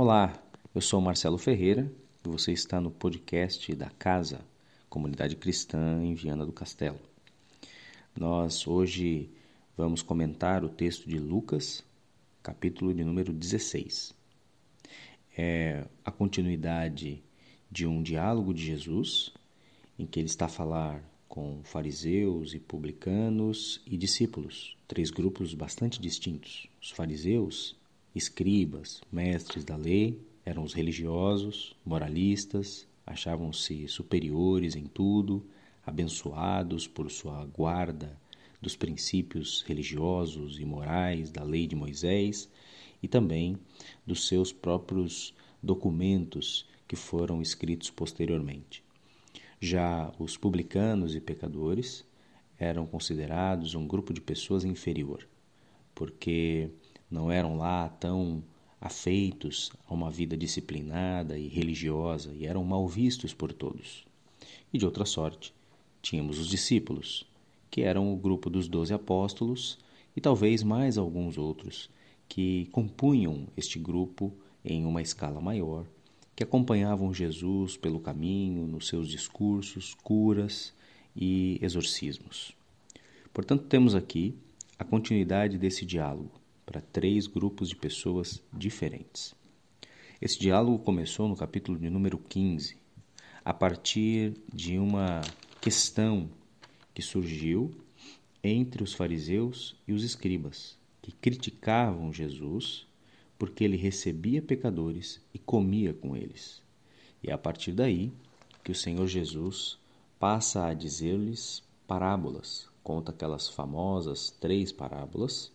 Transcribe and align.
Olá, 0.00 0.40
eu 0.72 0.80
sou 0.80 1.00
Marcelo 1.00 1.36
Ferreira 1.36 1.90
e 2.24 2.28
você 2.28 2.52
está 2.52 2.80
no 2.80 2.88
podcast 2.88 3.74
da 3.74 3.90
Casa, 3.90 4.38
Comunidade 4.88 5.34
Cristã 5.34 6.00
em 6.04 6.14
Viana 6.14 6.46
do 6.46 6.52
Castelo. 6.52 7.00
Nós 8.16 8.64
hoje 8.68 9.28
vamos 9.76 10.00
comentar 10.00 10.62
o 10.62 10.68
texto 10.68 11.08
de 11.08 11.18
Lucas, 11.18 11.82
capítulo 12.44 12.94
de 12.94 13.02
número 13.02 13.32
16. 13.32 14.14
É 15.36 15.84
a 16.04 16.12
continuidade 16.12 17.20
de 17.68 17.84
um 17.84 18.00
diálogo 18.00 18.54
de 18.54 18.64
Jesus, 18.64 19.32
em 19.98 20.06
que 20.06 20.20
ele 20.20 20.28
está 20.28 20.44
a 20.44 20.48
falar 20.48 21.02
com 21.28 21.60
fariseus 21.64 22.54
e 22.54 22.60
publicanos 22.60 23.82
e 23.84 23.96
discípulos, 23.96 24.76
três 24.86 25.10
grupos 25.10 25.54
bastante 25.54 26.00
distintos. 26.00 26.68
Os 26.80 26.92
fariseus 26.92 27.76
escribas, 28.14 29.00
mestres 29.10 29.64
da 29.64 29.76
lei, 29.76 30.20
eram 30.44 30.62
os 30.62 30.72
religiosos, 30.72 31.76
moralistas, 31.84 32.86
achavam-se 33.06 33.86
superiores 33.88 34.76
em 34.76 34.84
tudo, 34.84 35.46
abençoados 35.84 36.86
por 36.86 37.10
sua 37.10 37.44
guarda 37.46 38.18
dos 38.60 38.76
princípios 38.76 39.62
religiosos 39.66 40.58
e 40.58 40.64
morais 40.64 41.30
da 41.30 41.42
lei 41.42 41.66
de 41.66 41.76
Moisés 41.76 42.50
e 43.02 43.08
também 43.08 43.56
dos 44.06 44.26
seus 44.26 44.52
próprios 44.52 45.34
documentos 45.62 46.66
que 46.86 46.96
foram 46.96 47.40
escritos 47.40 47.90
posteriormente. 47.90 48.82
Já 49.60 50.12
os 50.18 50.36
publicanos 50.36 51.14
e 51.14 51.20
pecadores 51.20 52.04
eram 52.58 52.86
considerados 52.86 53.74
um 53.74 53.86
grupo 53.86 54.12
de 54.12 54.20
pessoas 54.20 54.64
inferior, 54.64 55.28
porque 55.94 56.70
não 57.10 57.32
eram 57.32 57.56
lá 57.56 57.88
tão 57.88 58.42
afeitos 58.80 59.72
a 59.86 59.94
uma 59.94 60.10
vida 60.10 60.36
disciplinada 60.36 61.38
e 61.38 61.48
religiosa 61.48 62.32
e 62.34 62.46
eram 62.46 62.62
mal 62.64 62.86
vistos 62.86 63.34
por 63.34 63.52
todos. 63.52 64.06
E 64.72 64.78
de 64.78 64.84
outra 64.84 65.04
sorte, 65.04 65.52
tínhamos 66.02 66.38
os 66.38 66.48
discípulos, 66.48 67.26
que 67.70 67.82
eram 67.82 68.12
o 68.12 68.16
grupo 68.16 68.48
dos 68.48 68.68
doze 68.68 68.94
apóstolos 68.94 69.78
e 70.16 70.20
talvez 70.20 70.62
mais 70.62 70.96
alguns 70.96 71.38
outros 71.38 71.90
que 72.28 72.66
compunham 72.72 73.46
este 73.56 73.78
grupo 73.78 74.32
em 74.64 74.84
uma 74.84 75.00
escala 75.00 75.40
maior, 75.40 75.86
que 76.36 76.44
acompanhavam 76.44 77.12
Jesus 77.12 77.76
pelo 77.76 77.98
caminho, 77.98 78.66
nos 78.66 78.86
seus 78.86 79.08
discursos, 79.08 79.94
curas 79.94 80.72
e 81.16 81.58
exorcismos. 81.62 82.52
Portanto, 83.32 83.64
temos 83.64 83.94
aqui 83.94 84.34
a 84.78 84.84
continuidade 84.84 85.58
desse 85.58 85.84
diálogo 85.84 86.37
para 86.68 86.82
três 86.82 87.26
grupos 87.26 87.70
de 87.70 87.76
pessoas 87.76 88.42
diferentes. 88.52 89.34
Esse 90.20 90.38
diálogo 90.38 90.80
começou 90.80 91.26
no 91.26 91.34
capítulo 91.34 91.78
de 91.78 91.88
número 91.88 92.18
15, 92.18 92.76
a 93.42 93.54
partir 93.54 94.34
de 94.52 94.78
uma 94.78 95.22
questão 95.62 96.28
que 96.92 97.00
surgiu 97.00 97.74
entre 98.44 98.82
os 98.82 98.92
fariseus 98.92 99.76
e 99.88 99.94
os 99.94 100.04
escribas, 100.04 100.76
que 101.00 101.10
criticavam 101.10 102.12
Jesus 102.12 102.86
porque 103.38 103.64
ele 103.64 103.78
recebia 103.78 104.42
pecadores 104.42 105.22
e 105.32 105.38
comia 105.38 105.94
com 105.94 106.14
eles. 106.14 106.62
E 107.22 107.30
é 107.30 107.32
a 107.32 107.38
partir 107.38 107.72
daí 107.72 108.12
que 108.62 108.72
o 108.72 108.74
Senhor 108.74 109.06
Jesus 109.06 109.78
passa 110.18 110.66
a 110.66 110.74
dizer-lhes 110.74 111.62
parábolas, 111.86 112.68
conta 112.82 113.10
aquelas 113.10 113.48
famosas 113.48 114.30
três 114.30 114.70
parábolas 114.70 115.50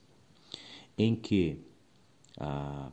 em 0.98 1.16
que, 1.16 1.58
ah, 2.40 2.92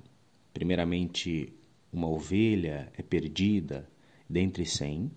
primeiramente, 0.53 1.53
uma 1.93 2.09
ovelha 2.09 2.91
é 2.97 3.03
perdida 3.03 3.89
dentre 4.29 4.65
cem 4.65 5.11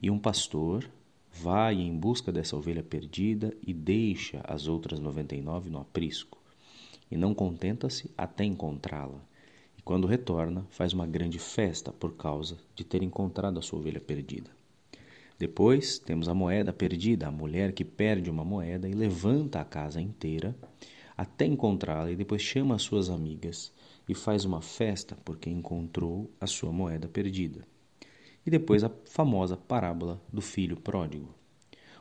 e 0.00 0.10
um 0.10 0.18
pastor 0.18 0.88
vai 1.32 1.74
em 1.74 1.96
busca 1.96 2.30
dessa 2.30 2.56
ovelha 2.56 2.82
perdida 2.82 3.54
e 3.66 3.72
deixa 3.72 4.40
as 4.44 4.68
outras 4.68 5.00
99 5.00 5.70
no 5.70 5.80
aprisco 5.80 6.38
e 7.10 7.16
não 7.16 7.34
contenta-se 7.34 8.10
até 8.16 8.44
encontrá-la. 8.44 9.20
E 9.76 9.82
quando 9.82 10.06
retorna, 10.06 10.66
faz 10.70 10.92
uma 10.92 11.06
grande 11.06 11.38
festa 11.38 11.92
por 11.92 12.14
causa 12.14 12.56
de 12.74 12.84
ter 12.84 13.02
encontrado 13.02 13.58
a 13.58 13.62
sua 13.62 13.78
ovelha 13.78 14.00
perdida. 14.00 14.50
Depois 15.38 15.98
temos 15.98 16.28
a 16.28 16.34
moeda 16.34 16.72
perdida, 16.72 17.26
a 17.26 17.30
mulher 17.30 17.72
que 17.72 17.84
perde 17.84 18.30
uma 18.30 18.44
moeda 18.44 18.88
e 18.88 18.94
levanta 18.94 19.60
a 19.60 19.64
casa 19.64 20.00
inteira 20.00 20.56
até 21.22 21.46
encontrá-la 21.46 22.10
e 22.10 22.16
depois 22.16 22.42
chama 22.42 22.74
as 22.74 22.82
suas 22.82 23.08
amigas 23.08 23.72
e 24.08 24.14
faz 24.14 24.44
uma 24.44 24.60
festa 24.60 25.16
porque 25.24 25.48
encontrou 25.48 26.28
a 26.40 26.48
sua 26.48 26.72
moeda 26.72 27.06
perdida. 27.06 27.64
E 28.44 28.50
depois 28.50 28.82
a 28.82 28.90
famosa 29.04 29.56
parábola 29.56 30.20
do 30.32 30.40
filho 30.40 30.76
pródigo. 30.76 31.32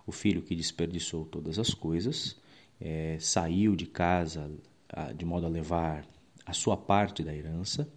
O 0.08 0.12
filho 0.12 0.42
que 0.42 0.56
desperdiçou 0.56 1.24
todas 1.24 1.60
as 1.60 1.72
coisas, 1.72 2.36
é, 2.80 3.18
saiu 3.20 3.76
de 3.76 3.86
casa 3.86 4.52
a, 4.90 5.14
de 5.14 5.24
modo 5.24 5.46
a 5.46 5.50
levar 5.50 6.04
a 6.44 6.52
sua 6.52 6.76
parte 6.76 7.24
da 7.24 7.31
herança, 7.31 7.88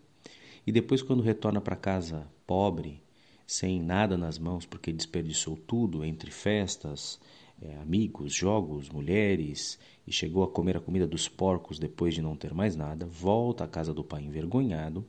e 0.67 0.73
depois, 0.73 1.01
quando 1.01 1.23
retorna 1.23 1.61
para 1.61 1.75
casa 1.75 2.27
pobre, 2.47 3.03
sem 3.47 3.81
nada 3.81 4.19
nas 4.19 4.39
mãos, 4.39 4.67
porque 4.67 4.93
desperdiçou 4.93 5.57
tudo 5.57 6.05
entre 6.05 6.31
festas, 6.31 7.19
é, 7.61 7.77
amigos, 7.77 8.35
jogos, 8.35 8.89
mulheres 8.91 9.79
e 10.07 10.13
chegou 10.13 10.43
a 10.43 10.49
comer 10.49 10.77
a 10.77 10.81
comida 10.81 11.07
dos 11.07 11.29
porcos 11.29 11.79
depois 11.79 12.15
de 12.15 12.23
não 12.23 12.37
ter 12.37 12.53
mais 12.53 12.77
nada, 12.77 13.07
volta 13.07 13.65
à 13.65 13.69
casa 13.69 13.95
do 13.95 14.05
pai 14.05 14.23
envergonhado 14.23 15.07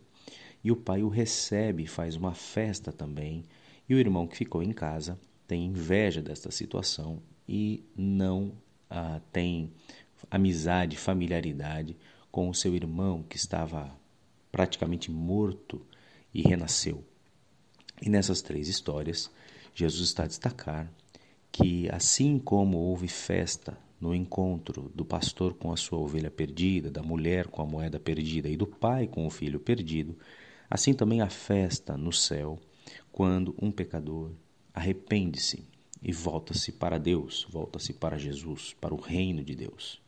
e 0.63 0.71
o 0.71 0.75
pai 0.75 1.03
o 1.03 1.09
recebe 1.09 1.83
e 1.83 1.87
faz 1.87 2.15
uma 2.15 2.33
festa 2.33 2.91
também. 2.91 3.43
E 3.87 3.93
o 3.93 3.99
irmão 3.99 4.25
que 4.25 4.37
ficou 4.37 4.63
em 4.63 4.71
casa 4.71 5.19
tem 5.47 5.65
inveja 5.65 6.21
desta 6.21 6.49
situação 6.49 7.21
e 7.47 7.83
não 7.95 8.53
ah, 8.89 9.21
tem 9.31 9.71
amizade, 10.31 10.97
familiaridade 10.97 11.95
com 12.31 12.49
o 12.49 12.53
seu 12.53 12.73
irmão 12.73 13.21
que 13.21 13.37
estava 13.37 13.95
praticamente 14.51 15.11
morto 15.11 15.85
e 16.33 16.41
renasceu. 16.41 17.03
E 18.01 18.09
nessas 18.09 18.41
três 18.41 18.67
histórias, 18.67 19.29
Jesus 19.73 20.07
está 20.07 20.23
a 20.23 20.27
destacar 20.27 20.91
que, 21.55 21.87
assim 21.89 22.37
como 22.37 22.77
houve 22.77 23.07
festa 23.07 23.77
no 23.97 24.13
encontro 24.13 24.91
do 24.93 25.05
pastor 25.05 25.53
com 25.53 25.71
a 25.71 25.77
sua 25.77 25.97
ovelha 25.97 26.29
perdida, 26.29 26.91
da 26.91 27.01
mulher 27.01 27.47
com 27.47 27.61
a 27.61 27.65
moeda 27.65 27.97
perdida 27.97 28.49
e 28.49 28.57
do 28.57 28.67
pai 28.67 29.07
com 29.07 29.25
o 29.25 29.29
filho 29.29 29.57
perdido, 29.57 30.17
assim 30.69 30.93
também 30.93 31.21
há 31.21 31.29
festa 31.29 31.95
no 31.95 32.11
céu 32.11 32.59
quando 33.09 33.55
um 33.61 33.71
pecador 33.71 34.31
arrepende-se 34.73 35.65
e 36.03 36.11
volta-se 36.11 36.73
para 36.73 36.97
Deus, 36.97 37.47
volta-se 37.49 37.93
para 37.93 38.17
Jesus, 38.17 38.75
para 38.81 38.93
o 38.93 38.99
reino 38.99 39.41
de 39.41 39.55
Deus. 39.55 40.01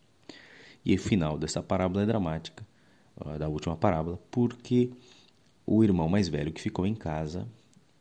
E 0.84 0.94
o 0.96 1.00
final 1.00 1.38
dessa 1.38 1.64
parábola 1.64 2.04
é 2.04 2.06
dramática, 2.06 2.68
da 3.40 3.48
última 3.48 3.78
parábola, 3.78 4.20
porque 4.30 4.92
o 5.66 5.82
irmão 5.82 6.10
mais 6.10 6.28
velho 6.28 6.52
que 6.52 6.62
ficou 6.62 6.86
em 6.86 6.94
casa, 6.94 7.48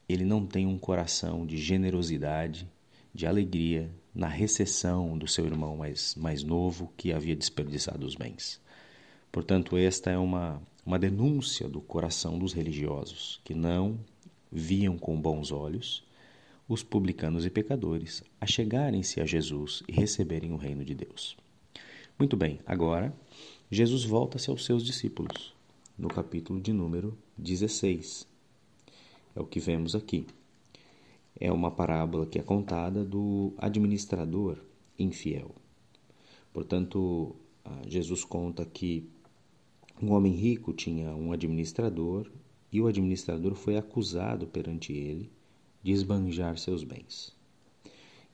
ele 0.08 0.24
não 0.24 0.44
tem 0.44 0.66
um 0.66 0.76
coração 0.76 1.46
de 1.46 1.56
generosidade 1.56 2.68
de 3.16 3.26
alegria 3.26 3.90
na 4.14 4.28
recessão 4.28 5.16
do 5.16 5.26
seu 5.26 5.46
irmão 5.46 5.78
mais, 5.78 6.14
mais 6.14 6.44
novo 6.44 6.92
que 6.98 7.14
havia 7.14 7.34
desperdiçado 7.34 8.06
os 8.06 8.14
bens. 8.14 8.60
Portanto, 9.32 9.76
esta 9.76 10.10
é 10.10 10.18
uma, 10.18 10.62
uma 10.84 10.98
denúncia 10.98 11.66
do 11.66 11.80
coração 11.80 12.38
dos 12.38 12.52
religiosos, 12.52 13.40
que 13.42 13.54
não 13.54 13.98
viam 14.52 14.98
com 14.98 15.18
bons 15.18 15.50
olhos 15.50 16.04
os 16.68 16.82
publicanos 16.82 17.46
e 17.46 17.50
pecadores 17.50 18.22
a 18.40 18.46
chegarem-se 18.46 19.20
a 19.20 19.24
Jesus 19.24 19.82
e 19.88 19.92
receberem 19.92 20.52
o 20.52 20.56
reino 20.56 20.84
de 20.84 20.94
Deus. 20.94 21.36
Muito 22.18 22.36
bem, 22.36 22.60
agora 22.66 23.14
Jesus 23.70 24.04
volta-se 24.04 24.50
aos 24.50 24.64
seus 24.64 24.84
discípulos, 24.84 25.54
no 25.98 26.08
capítulo 26.08 26.60
de 26.60 26.72
número 26.72 27.16
16. 27.38 28.26
É 29.34 29.40
o 29.40 29.46
que 29.46 29.60
vemos 29.60 29.94
aqui 29.94 30.26
é 31.38 31.52
uma 31.52 31.70
parábola 31.70 32.26
que 32.26 32.38
é 32.38 32.42
contada 32.42 33.04
do 33.04 33.52
administrador 33.58 34.58
infiel. 34.98 35.54
Portanto, 36.52 37.36
Jesus 37.86 38.24
conta 38.24 38.64
que 38.64 39.08
um 40.00 40.12
homem 40.12 40.32
rico 40.32 40.72
tinha 40.72 41.14
um 41.14 41.32
administrador 41.32 42.30
e 42.72 42.80
o 42.80 42.86
administrador 42.86 43.54
foi 43.54 43.76
acusado 43.76 44.46
perante 44.46 44.92
ele 44.92 45.30
de 45.82 45.92
esbanjar 45.92 46.58
seus 46.58 46.82
bens. 46.82 47.34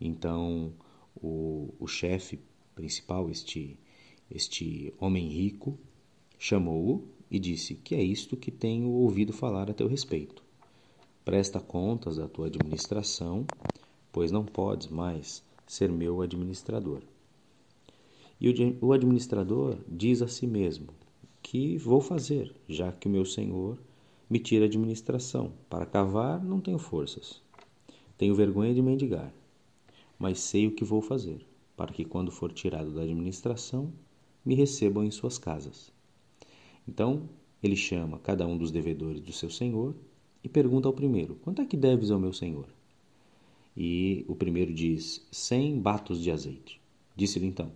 Então, 0.00 0.72
o, 1.14 1.72
o 1.78 1.86
chefe 1.86 2.40
principal, 2.74 3.30
este, 3.30 3.78
este 4.30 4.92
homem 4.98 5.28
rico, 5.28 5.78
chamou-o 6.38 7.06
e 7.30 7.38
disse: 7.38 7.74
Que 7.74 7.94
é 7.94 8.02
isto 8.02 8.36
que 8.36 8.50
tenho 8.50 8.88
ouvido 8.90 9.32
falar 9.32 9.70
a 9.70 9.74
teu 9.74 9.86
respeito? 9.86 10.42
Presta 11.24 11.60
contas 11.60 12.16
da 12.16 12.28
tua 12.28 12.46
administração, 12.46 13.46
pois 14.10 14.32
não 14.32 14.44
podes 14.44 14.88
mais 14.88 15.44
ser 15.66 15.90
meu 15.90 16.20
administrador. 16.20 17.00
E 18.40 18.76
o 18.80 18.92
administrador 18.92 19.78
diz 19.86 20.20
a 20.20 20.26
si 20.26 20.48
mesmo: 20.48 20.88
Que 21.40 21.78
vou 21.78 22.00
fazer, 22.00 22.52
já 22.68 22.90
que 22.90 23.06
o 23.06 23.10
meu 23.10 23.24
senhor 23.24 23.78
me 24.28 24.40
tira 24.40 24.64
a 24.64 24.66
administração. 24.66 25.52
Para 25.70 25.86
cavar, 25.86 26.42
não 26.42 26.60
tenho 26.60 26.78
forças. 26.78 27.40
Tenho 28.18 28.34
vergonha 28.34 28.74
de 28.74 28.82
mendigar, 28.82 29.32
mas 30.18 30.40
sei 30.40 30.66
o 30.66 30.74
que 30.74 30.84
vou 30.84 31.00
fazer, 31.00 31.46
para 31.76 31.92
que, 31.92 32.04
quando 32.04 32.32
for 32.32 32.52
tirado 32.52 32.92
da 32.92 33.02
administração, 33.02 33.92
me 34.44 34.56
recebam 34.56 35.04
em 35.04 35.10
suas 35.10 35.38
casas. 35.38 35.92
Então, 36.86 37.28
ele 37.62 37.76
chama 37.76 38.18
cada 38.18 38.44
um 38.44 38.58
dos 38.58 38.72
devedores 38.72 39.20
do 39.20 39.32
seu 39.32 39.50
senhor 39.50 39.94
e 40.42 40.48
pergunta 40.48 40.88
ao 40.88 40.92
primeiro: 40.92 41.36
Quanto 41.36 41.62
é 41.62 41.66
que 41.66 41.76
deves 41.76 42.10
ao 42.10 42.18
meu 42.18 42.32
senhor? 42.32 42.66
E 43.76 44.24
o 44.28 44.34
primeiro 44.34 44.72
diz: 44.72 45.26
Cem 45.30 45.78
batos 45.78 46.22
de 46.22 46.30
azeite. 46.30 46.80
Disse-lhe 47.16 47.46
então: 47.46 47.70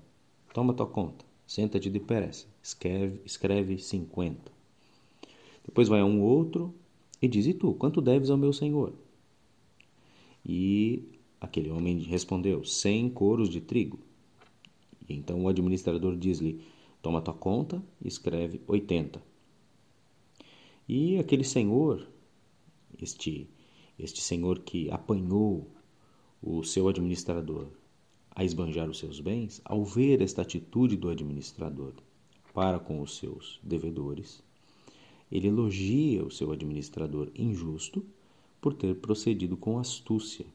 Toma 0.52 0.74
tua 0.74 0.86
conta, 0.86 1.24
senta-te 1.46 1.88
depressa, 1.88 2.46
escreve, 2.62 3.20
escreve 3.24 3.78
cinquenta. 3.78 4.52
Depois 5.64 5.88
vai 5.88 6.00
a 6.00 6.04
um 6.04 6.22
outro 6.22 6.74
e 7.20 7.28
diz: 7.28 7.46
E 7.46 7.54
tu, 7.54 7.74
quanto 7.74 8.00
deves 8.00 8.30
ao 8.30 8.36
meu 8.36 8.52
senhor? 8.52 8.92
E 10.44 11.02
aquele 11.40 11.70
homem 11.70 11.98
respondeu: 12.00 12.64
Cem 12.64 13.08
coros 13.08 13.48
de 13.48 13.60
trigo. 13.60 13.98
E 15.08 15.14
então 15.14 15.44
o 15.44 15.48
administrador 15.48 16.16
diz-lhe: 16.16 16.60
Toma 17.02 17.20
tua 17.22 17.34
conta 17.34 17.82
escreve 18.04 18.60
oitenta. 18.66 19.22
E 20.88 21.18
aquele 21.18 21.44
senhor, 21.44 22.06
este, 23.00 23.48
este 23.98 24.20
senhor 24.20 24.60
que 24.60 24.90
apanhou 24.90 25.70
o 26.42 26.62
seu 26.62 26.88
administrador 26.88 27.68
a 28.30 28.44
esbanjar 28.44 28.90
os 28.90 28.98
seus 28.98 29.18
bens, 29.18 29.62
ao 29.64 29.84
ver 29.84 30.20
esta 30.20 30.42
atitude 30.42 30.96
do 30.96 31.08
administrador 31.08 31.94
para 32.52 32.78
com 32.78 33.00
os 33.00 33.16
seus 33.16 33.58
devedores, 33.62 34.42
ele 35.32 35.48
elogia 35.48 36.24
o 36.24 36.30
seu 36.30 36.52
administrador 36.52 37.30
injusto 37.34 38.04
por 38.60 38.74
ter 38.74 38.94
procedido 38.96 39.56
com 39.56 39.78
astúcia 39.78 40.46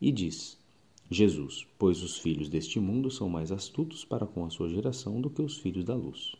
e 0.00 0.12
diz: 0.12 0.58
Jesus, 1.10 1.66
pois 1.78 2.02
os 2.02 2.18
filhos 2.18 2.48
deste 2.48 2.78
mundo 2.78 3.10
são 3.10 3.28
mais 3.28 3.50
astutos 3.50 4.04
para 4.04 4.26
com 4.26 4.44
a 4.44 4.50
sua 4.50 4.68
geração 4.68 5.20
do 5.20 5.30
que 5.30 5.42
os 5.42 5.58
filhos 5.58 5.84
da 5.84 5.94
luz. 5.94 6.34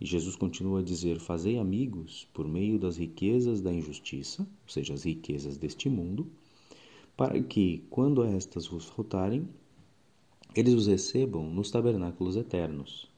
E 0.00 0.06
Jesus 0.06 0.36
continua 0.36 0.80
a 0.80 0.82
dizer: 0.82 1.18
Fazei 1.20 1.58
amigos 1.58 2.28
por 2.32 2.46
meio 2.46 2.78
das 2.78 2.96
riquezas 2.96 3.60
da 3.60 3.72
injustiça, 3.72 4.42
ou 4.42 4.68
seja, 4.68 4.94
as 4.94 5.04
riquezas 5.04 5.56
deste 5.56 5.88
mundo, 5.88 6.26
para 7.16 7.40
que, 7.42 7.84
quando 7.90 8.24
estas 8.24 8.66
vos 8.66 8.86
faltarem, 8.86 9.48
eles 10.54 10.74
os 10.74 10.86
recebam 10.86 11.48
nos 11.48 11.70
tabernáculos 11.70 12.36
eternos. 12.36 13.08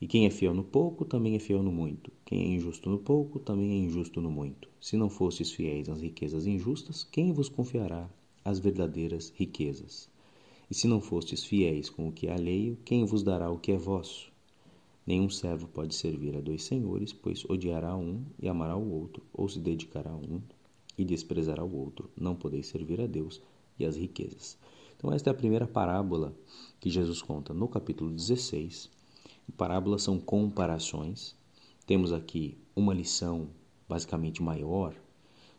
E 0.00 0.06
quem 0.06 0.24
é 0.24 0.30
fiel 0.30 0.54
no 0.54 0.64
pouco, 0.64 1.04
também 1.04 1.34
é 1.34 1.38
fiel 1.38 1.62
no 1.62 1.70
muito. 1.70 2.10
Quem 2.24 2.40
é 2.42 2.46
injusto 2.54 2.88
no 2.88 2.98
pouco, 2.98 3.38
também 3.38 3.70
é 3.70 3.76
injusto 3.76 4.20
no 4.20 4.30
muito. 4.30 4.68
Se 4.80 4.96
não 4.96 5.10
fostes 5.10 5.52
fiéis 5.52 5.88
nas 5.88 6.00
riquezas 6.00 6.46
injustas, 6.46 7.04
quem 7.04 7.32
vos 7.32 7.50
confiará 7.50 8.08
as 8.42 8.58
verdadeiras 8.58 9.30
riquezas? 9.36 10.08
E 10.70 10.74
se 10.74 10.88
não 10.88 11.00
fostes 11.00 11.44
fiéis 11.44 11.90
com 11.90 12.08
o 12.08 12.12
que 12.12 12.28
é 12.28 12.32
alheio, 12.32 12.78
quem 12.84 13.04
vos 13.04 13.22
dará 13.22 13.50
o 13.50 13.58
que 13.58 13.72
é 13.72 13.76
vosso? 13.76 14.29
Nenhum 15.06 15.28
servo 15.28 15.66
pode 15.66 15.94
servir 15.94 16.36
a 16.36 16.40
dois 16.40 16.62
senhores, 16.62 17.12
pois 17.12 17.44
odiará 17.48 17.96
um 17.96 18.24
e 18.38 18.48
amará 18.48 18.76
o 18.76 18.90
outro, 18.92 19.24
ou 19.32 19.48
se 19.48 19.58
dedicará 19.58 20.10
a 20.10 20.16
um 20.16 20.40
e 20.96 21.04
desprezará 21.04 21.64
o 21.64 21.76
outro. 21.76 22.10
Não 22.16 22.36
podeis 22.36 22.66
servir 22.66 23.00
a 23.00 23.06
Deus 23.06 23.40
e 23.78 23.84
as 23.84 23.96
riquezas. 23.96 24.58
Então, 24.96 25.12
esta 25.12 25.30
é 25.30 25.32
a 25.32 25.36
primeira 25.36 25.66
parábola 25.66 26.36
que 26.78 26.90
Jesus 26.90 27.22
conta 27.22 27.54
no 27.54 27.66
capítulo 27.66 28.10
16. 28.10 28.90
Parábolas 29.56 30.02
são 30.02 30.20
comparações. 30.20 31.34
Temos 31.86 32.12
aqui 32.12 32.58
uma 32.76 32.94
lição 32.94 33.48
basicamente 33.88 34.42
maior 34.42 34.94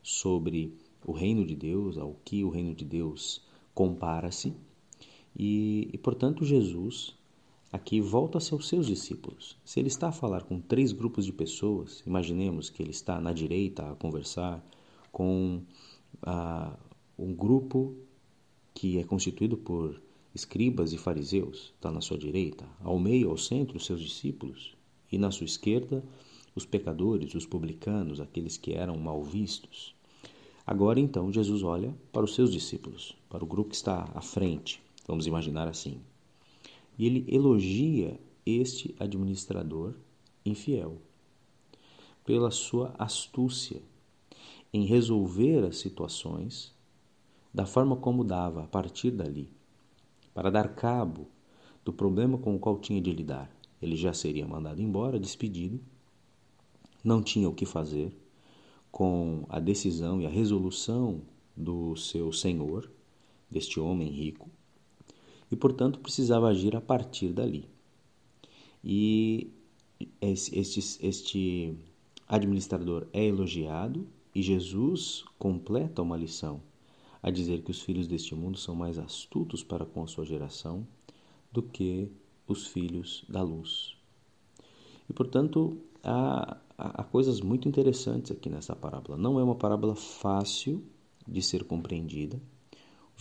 sobre 0.03 0.77
o 1.05 1.11
reino 1.11 1.45
de 1.45 1.55
Deus, 1.55 1.97
ao 1.97 2.15
que 2.23 2.43
o 2.43 2.49
reino 2.49 2.73
de 2.73 2.85
Deus 2.85 3.41
compara-se. 3.73 4.53
E, 5.35 5.89
e, 5.91 5.97
portanto, 5.97 6.45
Jesus 6.45 7.15
aqui 7.71 8.01
volta-se 8.01 8.53
aos 8.53 8.67
seus 8.67 8.85
discípulos. 8.85 9.57
Se 9.63 9.79
ele 9.79 9.87
está 9.87 10.09
a 10.09 10.11
falar 10.11 10.43
com 10.43 10.59
três 10.59 10.91
grupos 10.91 11.25
de 11.25 11.31
pessoas, 11.31 12.03
imaginemos 12.05 12.69
que 12.69 12.83
ele 12.83 12.91
está 12.91 13.19
na 13.21 13.31
direita 13.31 13.89
a 13.89 13.95
conversar 13.95 14.63
com 15.11 15.61
ah, 16.21 16.77
um 17.17 17.33
grupo 17.33 17.95
que 18.73 18.97
é 18.97 19.03
constituído 19.03 19.57
por 19.57 20.01
escribas 20.35 20.91
e 20.91 20.97
fariseus, 20.97 21.73
está 21.75 21.91
na 21.91 22.01
sua 22.01 22.17
direita, 22.17 22.65
ao 22.81 22.99
meio, 22.99 23.29
ao 23.29 23.37
centro, 23.37 23.77
os 23.77 23.85
seus 23.85 24.01
discípulos, 24.01 24.75
e 25.11 25.17
na 25.17 25.29
sua 25.29 25.45
esquerda, 25.45 26.03
os 26.55 26.65
pecadores, 26.65 27.35
os 27.35 27.45
publicanos, 27.45 28.19
aqueles 28.19 28.57
que 28.57 28.73
eram 28.73 28.97
mal 28.97 29.23
vistos. 29.23 29.93
Agora 30.65 30.99
então 30.99 31.31
Jesus 31.31 31.63
olha 31.63 31.93
para 32.11 32.23
os 32.23 32.35
seus 32.35 32.51
discípulos, 32.51 33.15
para 33.29 33.43
o 33.43 33.47
grupo 33.47 33.71
que 33.71 33.75
está 33.75 34.09
à 34.13 34.21
frente, 34.21 34.81
vamos 35.05 35.27
imaginar 35.27 35.67
assim 35.67 35.99
e 36.97 37.05
ele 37.05 37.25
elogia 37.27 38.19
este 38.45 38.95
administrador 38.99 39.95
infiel 40.45 41.01
pela 42.23 42.51
sua 42.51 42.93
astúcia 42.97 43.81
em 44.73 44.85
resolver 44.85 45.65
as 45.65 45.77
situações 45.77 46.73
da 47.53 47.65
forma 47.65 47.97
como 47.97 48.23
dava 48.23 48.63
a 48.63 48.67
partir 48.67 49.11
dali, 49.11 49.51
para 50.33 50.49
dar 50.49 50.75
cabo 50.75 51.27
do 51.83 51.91
problema 51.91 52.37
com 52.37 52.55
o 52.55 52.59
qual 52.59 52.79
tinha 52.79 53.01
de 53.01 53.11
lidar. 53.11 53.51
Ele 53.81 53.95
já 53.95 54.13
seria 54.13 54.47
mandado 54.47 54.81
embora, 54.81 55.19
despedido, 55.19 55.79
não 57.03 57.21
tinha 57.21 57.49
o 57.49 57.53
que 57.53 57.65
fazer 57.65 58.15
com 58.91 59.45
a 59.49 59.59
decisão 59.59 60.21
e 60.21 60.25
a 60.25 60.29
resolução 60.29 61.21
do 61.55 61.95
seu 61.95 62.31
senhor, 62.31 62.89
deste 63.49 63.79
homem 63.79 64.07
rico, 64.07 64.49
e, 65.51 65.55
portanto, 65.55 65.99
precisava 65.99 66.47
agir 66.47 66.75
a 66.75 66.81
partir 66.81 67.33
dali. 67.33 67.67
E 68.83 69.51
este, 70.21 70.79
este 71.05 71.77
administrador 72.27 73.07
é 73.11 73.25
elogiado 73.25 74.07
e 74.33 74.41
Jesus 74.41 75.25
completa 75.37 76.01
uma 76.01 76.15
lição 76.15 76.61
a 77.21 77.29
dizer 77.29 77.61
que 77.61 77.69
os 77.69 77.81
filhos 77.81 78.07
deste 78.07 78.33
mundo 78.33 78.57
são 78.57 78.73
mais 78.73 78.97
astutos 78.97 79.63
para 79.63 79.85
com 79.85 80.01
a 80.03 80.07
sua 80.07 80.25
geração 80.25 80.87
do 81.51 81.61
que 81.61 82.09
os 82.47 82.67
filhos 82.67 83.23
da 83.29 83.43
luz. 83.43 83.95
E, 85.09 85.13
portanto, 85.13 85.77
há, 86.03 86.57
há 86.77 87.03
coisas 87.03 87.41
muito 87.41 87.67
interessantes 87.67 88.31
aqui 88.31 88.49
nessa 88.49 88.75
parábola. 88.75 89.17
Não 89.17 89.39
é 89.39 89.43
uma 89.43 89.55
parábola 89.55 89.95
fácil 89.95 90.83
de 91.27 91.41
ser 91.41 91.65
compreendida, 91.65 92.41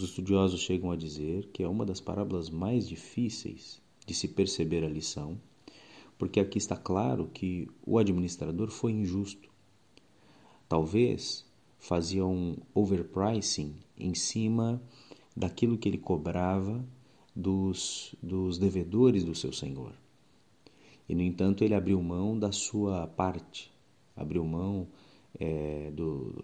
os 0.02 0.10
estudiosos 0.10 0.60
chegam 0.60 0.90
a 0.90 0.96
dizer 0.96 1.48
que 1.52 1.62
é 1.62 1.68
uma 1.68 1.84
das 1.84 2.00
parábolas 2.00 2.48
mais 2.50 2.88
difíceis 2.88 3.80
de 4.06 4.14
se 4.14 4.28
perceber 4.28 4.84
a 4.84 4.88
lição, 4.88 5.38
porque 6.18 6.40
aqui 6.40 6.58
está 6.58 6.76
claro 6.76 7.30
que 7.32 7.68
o 7.86 7.98
administrador 7.98 8.70
foi 8.70 8.92
injusto. 8.92 9.48
Talvez 10.68 11.46
fazia 11.78 12.24
um 12.24 12.56
overpricing 12.74 13.74
em 13.96 14.14
cima 14.14 14.82
daquilo 15.36 15.78
que 15.78 15.88
ele 15.88 15.98
cobrava 15.98 16.84
dos, 17.34 18.14
dos 18.22 18.58
devedores 18.58 19.24
do 19.24 19.34
seu 19.34 19.52
senhor. 19.52 19.92
E, 21.08 21.14
no 21.14 21.22
entanto, 21.22 21.64
ele 21.64 21.74
abriu 21.74 22.00
mão 22.02 22.38
da 22.38 22.52
sua 22.52 23.06
parte, 23.06 23.72
abriu 24.14 24.44
mão 24.44 24.86
é, 25.38 25.90
do, 25.92 26.34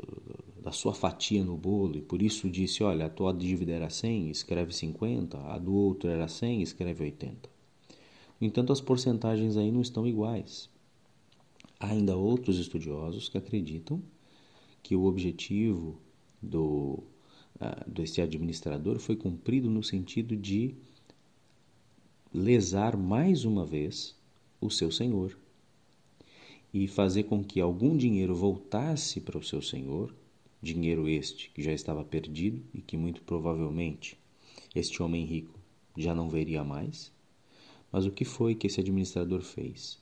da 0.66 0.72
sua 0.72 0.92
fatia 0.92 1.44
no 1.44 1.56
bolo 1.56 1.96
e 1.96 2.02
por 2.02 2.20
isso 2.20 2.50
disse: 2.50 2.82
Olha, 2.82 3.06
a 3.06 3.08
tua 3.08 3.32
dívida 3.32 3.70
era 3.70 3.88
100, 3.88 4.30
escreve 4.30 4.74
50, 4.74 5.38
a 5.38 5.58
do 5.58 5.72
outro 5.72 6.10
era 6.10 6.26
100, 6.26 6.60
escreve 6.60 7.04
80. 7.04 7.48
No 8.40 8.46
entanto, 8.48 8.72
as 8.72 8.80
porcentagens 8.80 9.56
aí 9.56 9.70
não 9.70 9.80
estão 9.80 10.04
iguais. 10.04 10.68
Há 11.78 11.90
ainda 11.90 12.16
outros 12.16 12.58
estudiosos 12.58 13.28
que 13.28 13.38
acreditam 13.38 14.02
que 14.82 14.96
o 14.96 15.04
objetivo 15.04 16.00
do, 16.42 17.04
uh, 17.60 17.88
desse 17.88 18.20
administrador 18.20 18.98
foi 18.98 19.14
cumprido 19.14 19.70
no 19.70 19.84
sentido 19.84 20.36
de 20.36 20.74
lesar 22.34 22.96
mais 22.96 23.44
uma 23.44 23.64
vez 23.64 24.16
o 24.60 24.68
seu 24.68 24.90
senhor 24.90 25.38
e 26.74 26.88
fazer 26.88 27.22
com 27.22 27.44
que 27.44 27.60
algum 27.60 27.96
dinheiro 27.96 28.34
voltasse 28.34 29.20
para 29.20 29.38
o 29.38 29.44
seu 29.44 29.62
senhor, 29.62 30.12
dinheiro 30.74 31.08
este 31.08 31.50
que 31.50 31.62
já 31.62 31.72
estava 31.72 32.04
perdido 32.04 32.62
e 32.74 32.80
que 32.80 32.96
muito 32.96 33.22
provavelmente 33.22 34.18
este 34.74 35.02
homem 35.02 35.24
rico 35.24 35.58
já 35.96 36.14
não 36.14 36.28
veria 36.28 36.62
mais. 36.62 37.12
Mas 37.90 38.04
o 38.04 38.10
que 38.10 38.24
foi 38.24 38.54
que 38.54 38.66
esse 38.66 38.80
administrador 38.80 39.42
fez? 39.42 39.98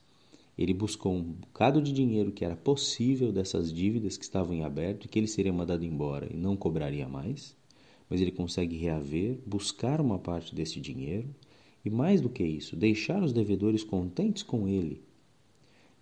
Ele 0.56 0.74
buscou 0.74 1.14
um 1.14 1.22
bocado 1.22 1.80
de 1.80 1.92
dinheiro 1.92 2.32
que 2.32 2.44
era 2.44 2.56
possível 2.56 3.30
dessas 3.30 3.72
dívidas 3.72 4.16
que 4.16 4.24
estavam 4.24 4.54
em 4.54 4.64
aberto 4.64 5.04
e 5.04 5.08
que 5.08 5.18
ele 5.18 5.26
seria 5.26 5.52
mandado 5.52 5.84
embora 5.84 6.28
e 6.32 6.36
não 6.36 6.56
cobraria 6.56 7.08
mais, 7.08 7.56
mas 8.08 8.20
ele 8.20 8.30
consegue 8.30 8.76
reaver, 8.76 9.38
buscar 9.46 10.00
uma 10.00 10.18
parte 10.18 10.54
desse 10.54 10.80
dinheiro 10.80 11.28
e, 11.84 11.90
mais 11.90 12.20
do 12.20 12.28
que 12.28 12.44
isso, 12.44 12.76
deixar 12.76 13.22
os 13.22 13.32
devedores 13.32 13.84
contentes 13.84 14.42
com 14.42 14.68
ele 14.68 15.02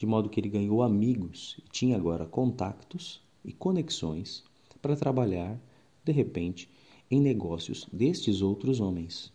de 0.02 0.06
modo 0.06 0.28
que 0.28 0.40
ele 0.40 0.48
ganhou 0.48 0.82
amigos 0.82 1.56
e 1.64 1.70
tinha 1.70 1.96
agora 1.96 2.26
contactos 2.26 3.22
e 3.44 3.52
conexões 3.52 4.42
para 4.82 4.96
trabalhar, 4.96 5.58
de 6.04 6.12
repente, 6.12 6.68
em 7.08 7.20
negócios 7.20 7.86
destes 7.92 8.42
outros 8.42 8.80
homens. 8.80 9.32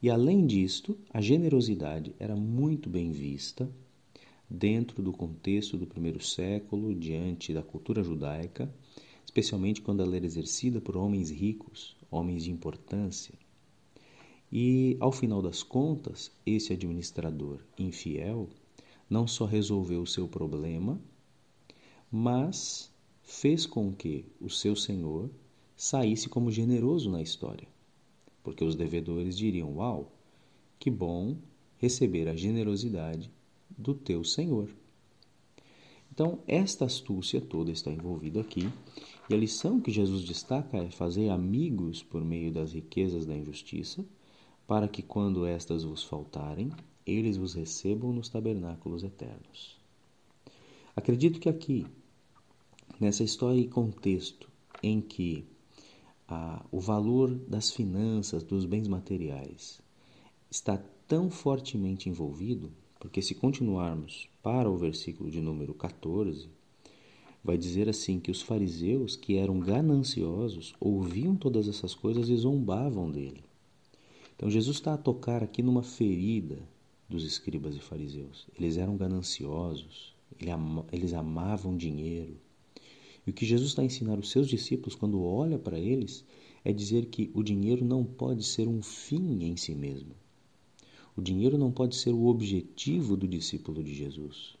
E 0.00 0.08
além 0.08 0.46
disto, 0.46 0.96
a 1.12 1.20
generosidade 1.20 2.14
era 2.18 2.36
muito 2.36 2.88
bem 2.88 3.10
vista 3.10 3.68
dentro 4.48 5.02
do 5.02 5.12
contexto 5.12 5.76
do 5.76 5.86
primeiro 5.86 6.22
século, 6.22 6.94
diante 6.94 7.52
da 7.52 7.62
cultura 7.62 8.02
judaica, 8.02 8.72
especialmente 9.24 9.80
quando 9.80 10.02
ela 10.02 10.14
era 10.14 10.26
exercida 10.26 10.80
por 10.80 10.96
homens 10.96 11.30
ricos, 11.30 11.96
homens 12.10 12.44
de 12.44 12.50
importância. 12.50 13.34
E, 14.50 14.96
ao 15.00 15.10
final 15.10 15.40
das 15.40 15.62
contas, 15.62 16.30
esse 16.44 16.72
administrador 16.72 17.60
infiel 17.78 18.48
não 19.08 19.26
só 19.26 19.46
resolveu 19.46 20.02
o 20.02 20.06
seu 20.06 20.28
problema, 20.28 21.00
mas 22.10 22.91
fez 23.22 23.66
com 23.66 23.92
que 23.92 24.24
o 24.40 24.50
seu 24.50 24.74
senhor 24.76 25.30
saísse 25.76 26.28
como 26.28 26.50
generoso 26.50 27.10
na 27.10 27.22
história. 27.22 27.68
Porque 28.42 28.64
os 28.64 28.74
devedores 28.74 29.36
diriam: 29.36 29.76
Uau, 29.76 30.12
que 30.78 30.90
bom 30.90 31.36
receber 31.78 32.28
a 32.28 32.36
generosidade 32.36 33.30
do 33.76 33.94
teu 33.94 34.22
senhor. 34.24 34.68
Então, 36.12 36.40
esta 36.46 36.84
astúcia 36.84 37.40
toda 37.40 37.72
está 37.72 37.90
envolvida 37.90 38.40
aqui, 38.40 38.68
e 39.30 39.34
a 39.34 39.36
lição 39.36 39.80
que 39.80 39.90
Jesus 39.90 40.24
destaca 40.24 40.76
é 40.76 40.90
fazer 40.90 41.30
amigos 41.30 42.02
por 42.02 42.22
meio 42.22 42.52
das 42.52 42.72
riquezas 42.72 43.24
da 43.24 43.34
injustiça, 43.34 44.04
para 44.66 44.86
que 44.86 45.02
quando 45.02 45.46
estas 45.46 45.84
vos 45.84 46.04
faltarem, 46.04 46.70
eles 47.06 47.36
vos 47.36 47.54
recebam 47.54 48.12
nos 48.12 48.28
tabernáculos 48.28 49.02
eternos. 49.02 49.80
Acredito 50.94 51.40
que 51.40 51.48
aqui, 51.48 51.86
nessa 53.02 53.24
história 53.24 53.58
e 53.58 53.66
contexto 53.66 54.48
em 54.80 55.00
que 55.00 55.44
ah, 56.28 56.64
o 56.70 56.78
valor 56.78 57.34
das 57.34 57.72
finanças, 57.72 58.44
dos 58.44 58.64
bens 58.64 58.86
materiais, 58.86 59.80
está 60.48 60.80
tão 61.08 61.28
fortemente 61.28 62.08
envolvido, 62.08 62.70
porque 63.00 63.20
se 63.20 63.34
continuarmos 63.34 64.28
para 64.40 64.70
o 64.70 64.76
versículo 64.76 65.32
de 65.32 65.40
número 65.40 65.74
14, 65.74 66.48
vai 67.42 67.58
dizer 67.58 67.88
assim 67.88 68.20
que 68.20 68.30
os 68.30 68.40
fariseus, 68.40 69.16
que 69.16 69.36
eram 69.36 69.58
gananciosos, 69.58 70.72
ouviam 70.78 71.34
todas 71.34 71.66
essas 71.66 71.96
coisas 71.96 72.28
e 72.28 72.36
zombavam 72.36 73.10
dele. 73.10 73.42
Então 74.36 74.48
Jesus 74.48 74.76
está 74.76 74.94
a 74.94 74.98
tocar 74.98 75.42
aqui 75.42 75.60
numa 75.60 75.82
ferida 75.82 76.60
dos 77.08 77.24
escribas 77.24 77.74
e 77.74 77.80
fariseus. 77.80 78.46
Eles 78.56 78.76
eram 78.76 78.96
gananciosos, 78.96 80.14
eles 80.92 81.12
amavam 81.12 81.76
dinheiro. 81.76 82.36
E 83.26 83.30
o 83.30 83.32
que 83.32 83.46
Jesus 83.46 83.70
está 83.70 83.82
a 83.82 83.84
ensinar 83.84 84.18
os 84.18 84.30
seus 84.30 84.48
discípulos 84.48 84.94
quando 84.94 85.22
olha 85.22 85.58
para 85.58 85.78
eles 85.78 86.24
é 86.64 86.72
dizer 86.72 87.06
que 87.06 87.30
o 87.34 87.42
dinheiro 87.42 87.84
não 87.84 88.04
pode 88.04 88.44
ser 88.44 88.68
um 88.68 88.82
fim 88.82 89.44
em 89.44 89.56
si 89.56 89.74
mesmo. 89.74 90.14
O 91.16 91.20
dinheiro 91.20 91.58
não 91.58 91.70
pode 91.70 91.94
ser 91.96 92.12
o 92.12 92.26
objetivo 92.26 93.16
do 93.16 93.28
discípulo 93.28 93.82
de 93.82 93.94
Jesus, 93.94 94.56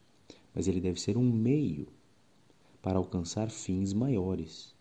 mas 0.54 0.68
ele 0.68 0.80
deve 0.80 1.00
ser 1.00 1.16
um 1.16 1.32
meio 1.32 1.86
para 2.82 2.98
alcançar 2.98 3.50
fins 3.50 3.92
maiores. 3.92 4.74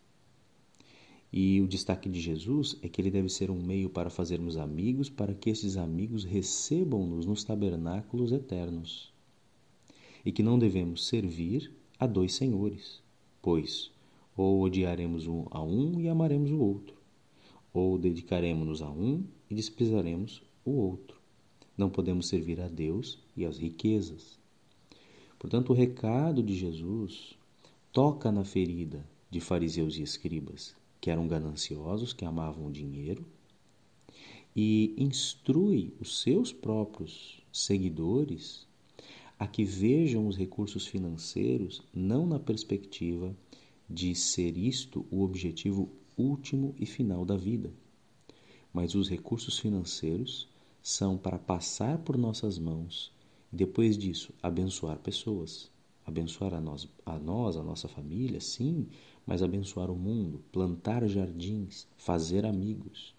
E 1.31 1.61
o 1.61 1.67
destaque 1.67 2.09
de 2.09 2.19
Jesus 2.19 2.75
é 2.81 2.89
que 2.89 2.99
ele 2.99 3.09
deve 3.09 3.29
ser 3.29 3.49
um 3.49 3.61
meio 3.61 3.89
para 3.89 4.09
fazermos 4.09 4.57
amigos, 4.57 5.09
para 5.09 5.33
que 5.33 5.49
esses 5.49 5.77
amigos 5.77 6.25
recebam-nos 6.25 7.25
nos 7.25 7.43
tabernáculos 7.45 8.33
eternos. 8.33 9.13
E 10.25 10.31
que 10.31 10.43
não 10.43 10.59
devemos 10.59 11.07
servir 11.07 11.71
a 11.97 12.05
dois 12.05 12.33
senhores, 12.33 13.01
pois 13.41 13.91
ou 14.35 14.61
odiaremos 14.61 15.27
um 15.27 15.45
a 15.51 15.61
um 15.61 15.99
e 15.99 16.07
amaremos 16.07 16.51
o 16.51 16.59
outro, 16.59 16.95
ou 17.73 17.97
dedicaremos-nos 17.97 18.81
a 18.81 18.89
um 18.89 19.23
e 19.49 19.55
desprezaremos 19.55 20.41
o 20.65 20.71
outro. 20.71 21.19
Não 21.77 21.89
podemos 21.89 22.27
servir 22.27 22.59
a 22.61 22.67
Deus 22.67 23.19
e 23.35 23.45
às 23.45 23.57
riquezas. 23.57 24.39
Portanto, 25.37 25.71
o 25.71 25.75
recado 25.75 26.43
de 26.43 26.55
Jesus 26.55 27.37
toca 27.91 28.31
na 28.31 28.43
ferida 28.43 29.05
de 29.29 29.39
fariseus 29.39 29.97
e 29.97 30.03
escribas, 30.03 30.75
que 30.99 31.09
eram 31.09 31.27
gananciosos, 31.27 32.13
que 32.13 32.25
amavam 32.25 32.67
o 32.67 32.71
dinheiro, 32.71 33.25
e 34.55 34.93
instrui 34.97 35.93
os 35.99 36.21
seus 36.21 36.51
próprios 36.51 37.41
seguidores 37.51 38.67
a 39.41 39.47
que 39.47 39.63
vejam 39.63 40.27
os 40.27 40.37
recursos 40.37 40.85
financeiros 40.85 41.81
não 41.91 42.27
na 42.27 42.39
perspectiva 42.39 43.35
de 43.89 44.13
ser 44.13 44.55
isto 44.55 45.03
o 45.09 45.23
objetivo 45.23 45.89
último 46.15 46.75
e 46.77 46.85
final 46.85 47.25
da 47.25 47.35
vida, 47.35 47.73
mas 48.71 48.93
os 48.93 49.09
recursos 49.09 49.57
financeiros 49.57 50.47
são 50.79 51.17
para 51.17 51.39
passar 51.39 51.97
por 51.97 52.19
nossas 52.19 52.59
mãos 52.59 53.11
e 53.51 53.55
depois 53.55 53.97
disso 53.97 54.31
abençoar 54.43 54.99
pessoas, 54.99 55.71
abençoar 56.05 56.53
a 56.53 56.61
nós, 56.61 56.87
a 57.03 57.17
nós, 57.17 57.57
a 57.57 57.63
nossa 57.63 57.87
família, 57.87 58.39
sim, 58.39 58.89
mas 59.25 59.41
abençoar 59.41 59.89
o 59.89 59.95
mundo, 59.95 60.43
plantar 60.51 61.07
jardins, 61.07 61.87
fazer 61.97 62.45
amigos, 62.45 63.15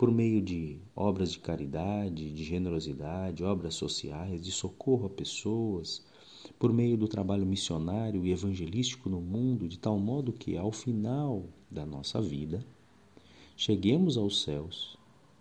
por 0.00 0.10
meio 0.10 0.40
de 0.40 0.78
obras 0.96 1.30
de 1.30 1.38
caridade, 1.38 2.32
de 2.32 2.42
generosidade, 2.42 3.44
obras 3.44 3.74
sociais, 3.74 4.42
de 4.42 4.50
socorro 4.50 5.04
a 5.04 5.10
pessoas, 5.10 6.02
por 6.58 6.72
meio 6.72 6.96
do 6.96 7.06
trabalho 7.06 7.44
missionário 7.44 8.24
e 8.24 8.32
evangelístico 8.32 9.10
no 9.10 9.20
mundo, 9.20 9.68
de 9.68 9.78
tal 9.78 9.98
modo 9.98 10.32
que, 10.32 10.56
ao 10.56 10.72
final 10.72 11.44
da 11.70 11.84
nossa 11.84 12.18
vida, 12.18 12.64
cheguemos 13.54 14.16
aos 14.16 14.40
céus 14.40 14.96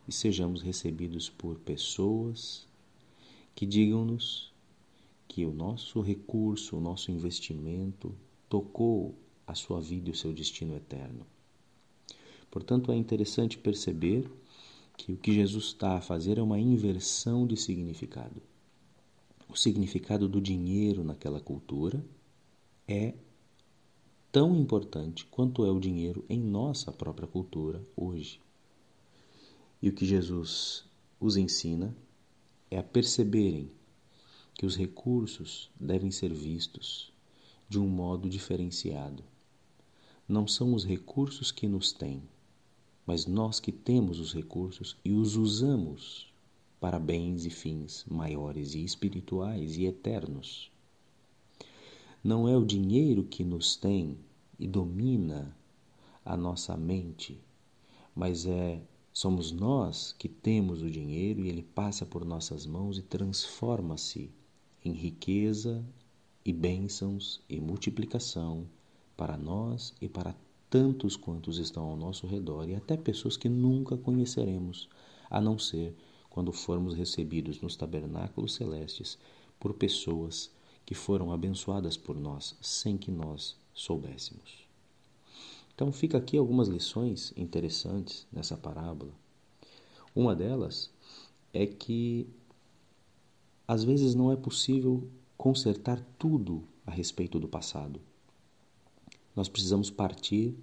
e 0.05 0.11
sejamos 0.11 0.61
recebidos 0.61 1.29
por 1.29 1.57
pessoas 1.59 2.67
que 3.55 3.65
digam-nos 3.65 4.51
que 5.25 5.45
o 5.45 5.53
nosso 5.53 6.01
recurso, 6.01 6.75
o 6.75 6.81
nosso 6.81 7.11
investimento 7.11 8.13
tocou 8.49 9.15
a 9.47 9.55
sua 9.55 9.79
vida 9.79 10.09
e 10.09 10.11
o 10.11 10.17
seu 10.17 10.33
destino 10.33 10.75
eterno. 10.75 11.25
Portanto, 12.51 12.91
é 12.91 12.97
interessante 12.97 13.57
perceber 13.57 14.29
que 14.99 15.13
o 15.13 15.17
que 15.17 15.33
Jesus 15.33 15.67
está 15.67 15.95
a 15.95 16.01
fazer 16.01 16.37
é 16.37 16.41
uma 16.41 16.59
inversão 16.59 17.47
de 17.47 17.55
significado. 17.55 18.41
O 19.47 19.55
significado 19.55 20.27
do 20.27 20.41
dinheiro 20.41 21.05
naquela 21.05 21.39
cultura 21.39 22.03
é 22.85 23.13
tão 24.29 24.53
importante 24.57 25.25
quanto 25.25 25.63
é 25.63 25.71
o 25.71 25.79
dinheiro 25.79 26.25
em 26.27 26.37
nossa 26.37 26.91
própria 26.91 27.27
cultura 27.27 27.81
hoje. 27.95 28.41
E 29.81 29.87
o 29.87 29.93
que 29.93 30.05
Jesus 30.05 30.83
os 31.17 31.37
ensina 31.37 31.95
é 32.69 32.77
a 32.77 32.83
perceberem 32.83 33.71
que 34.53 34.65
os 34.65 34.75
recursos 34.75 35.71
devem 35.79 36.11
ser 36.11 36.33
vistos 36.33 37.13
de 37.69 37.79
um 37.79 37.87
modo 37.87 38.29
diferenciado 38.29 39.23
não 40.29 40.47
são 40.47 40.75
os 40.75 40.85
recursos 40.85 41.51
que 41.51 41.67
nos 41.67 41.91
têm, 41.91 42.21
mas 43.09 43.25
nós 43.25 43.59
que 43.59 43.71
temos 43.71 44.19
os 44.19 44.35
recursos 44.35 44.95
e 45.03 45.13
os 45.13 45.35
usamos 45.35 46.31
para 46.79 46.99
bens 46.99 47.43
e 47.43 47.49
fins 47.49 48.05
maiores 48.07 48.75
e 48.75 48.83
espirituais 48.83 49.77
e 49.77 49.85
eternos. 49.85 50.71
Não 52.23 52.47
é 52.47 52.55
o 52.55 52.63
dinheiro 52.63 53.23
que 53.23 53.43
nos 53.43 53.75
tem 53.75 54.15
e 54.59 54.67
domina 54.67 55.57
a 56.23 56.37
nossa 56.37 56.77
mente, 56.77 57.41
mas 58.15 58.45
é 58.45 58.79
somos 59.11 59.51
nós 59.51 60.13
que 60.19 60.29
temos 60.29 60.83
o 60.83 60.91
dinheiro 60.91 61.43
e 61.43 61.49
ele 61.49 61.63
passa 61.63 62.05
por 62.05 62.23
nossas 62.23 62.67
mãos 62.67 62.99
e 62.99 63.01
transforma-se 63.01 64.29
em 64.85 64.93
riqueza 64.93 65.83
e 66.45 66.53
bênçãos 66.53 67.41
e 67.49 67.59
multiplicação 67.59 68.67
para 69.17 69.35
nós 69.35 69.95
e 69.99 70.07
para 70.07 70.35
tantos 70.69 71.15
quantos 71.15 71.57
estão 71.57 71.83
ao 71.83 71.97
nosso 71.97 72.27
redor 72.27 72.67
e 72.69 72.75
até 72.75 72.95
pessoas 72.95 73.35
que 73.35 73.49
nunca 73.49 73.97
conheceremos, 73.97 74.87
a 75.29 75.41
não 75.41 75.57
ser 75.57 75.95
quando 76.29 76.51
formos 76.51 76.93
recebidos 76.93 77.59
nos 77.61 77.75
tabernáculos 77.75 78.53
celestes 78.53 79.17
por 79.59 79.73
pessoas 79.73 80.51
que 80.85 80.95
foram 80.95 81.31
abençoadas 81.31 81.97
por 81.97 82.19
nós 82.19 82.55
sem 82.61 82.97
que 82.97 83.11
nós 83.11 83.55
soubéssemos. 83.73 84.67
Então 85.73 85.91
fica 85.91 86.17
aqui 86.17 86.37
algumas 86.37 86.67
lições 86.67 87.33
interessantes 87.37 88.27
nessa 88.31 88.57
parábola. 88.57 89.11
Uma 90.15 90.35
delas 90.35 90.91
é 91.53 91.65
que 91.65 92.27
às 93.67 93.83
vezes 93.83 94.15
não 94.15 94.31
é 94.31 94.35
possível 94.35 95.07
consertar 95.37 96.03
tudo 96.17 96.63
a 96.85 96.91
respeito 96.91 97.39
do 97.39 97.47
passado. 97.47 98.01
Nós 99.39 99.47
precisamos 99.47 99.89
partir 99.89 100.53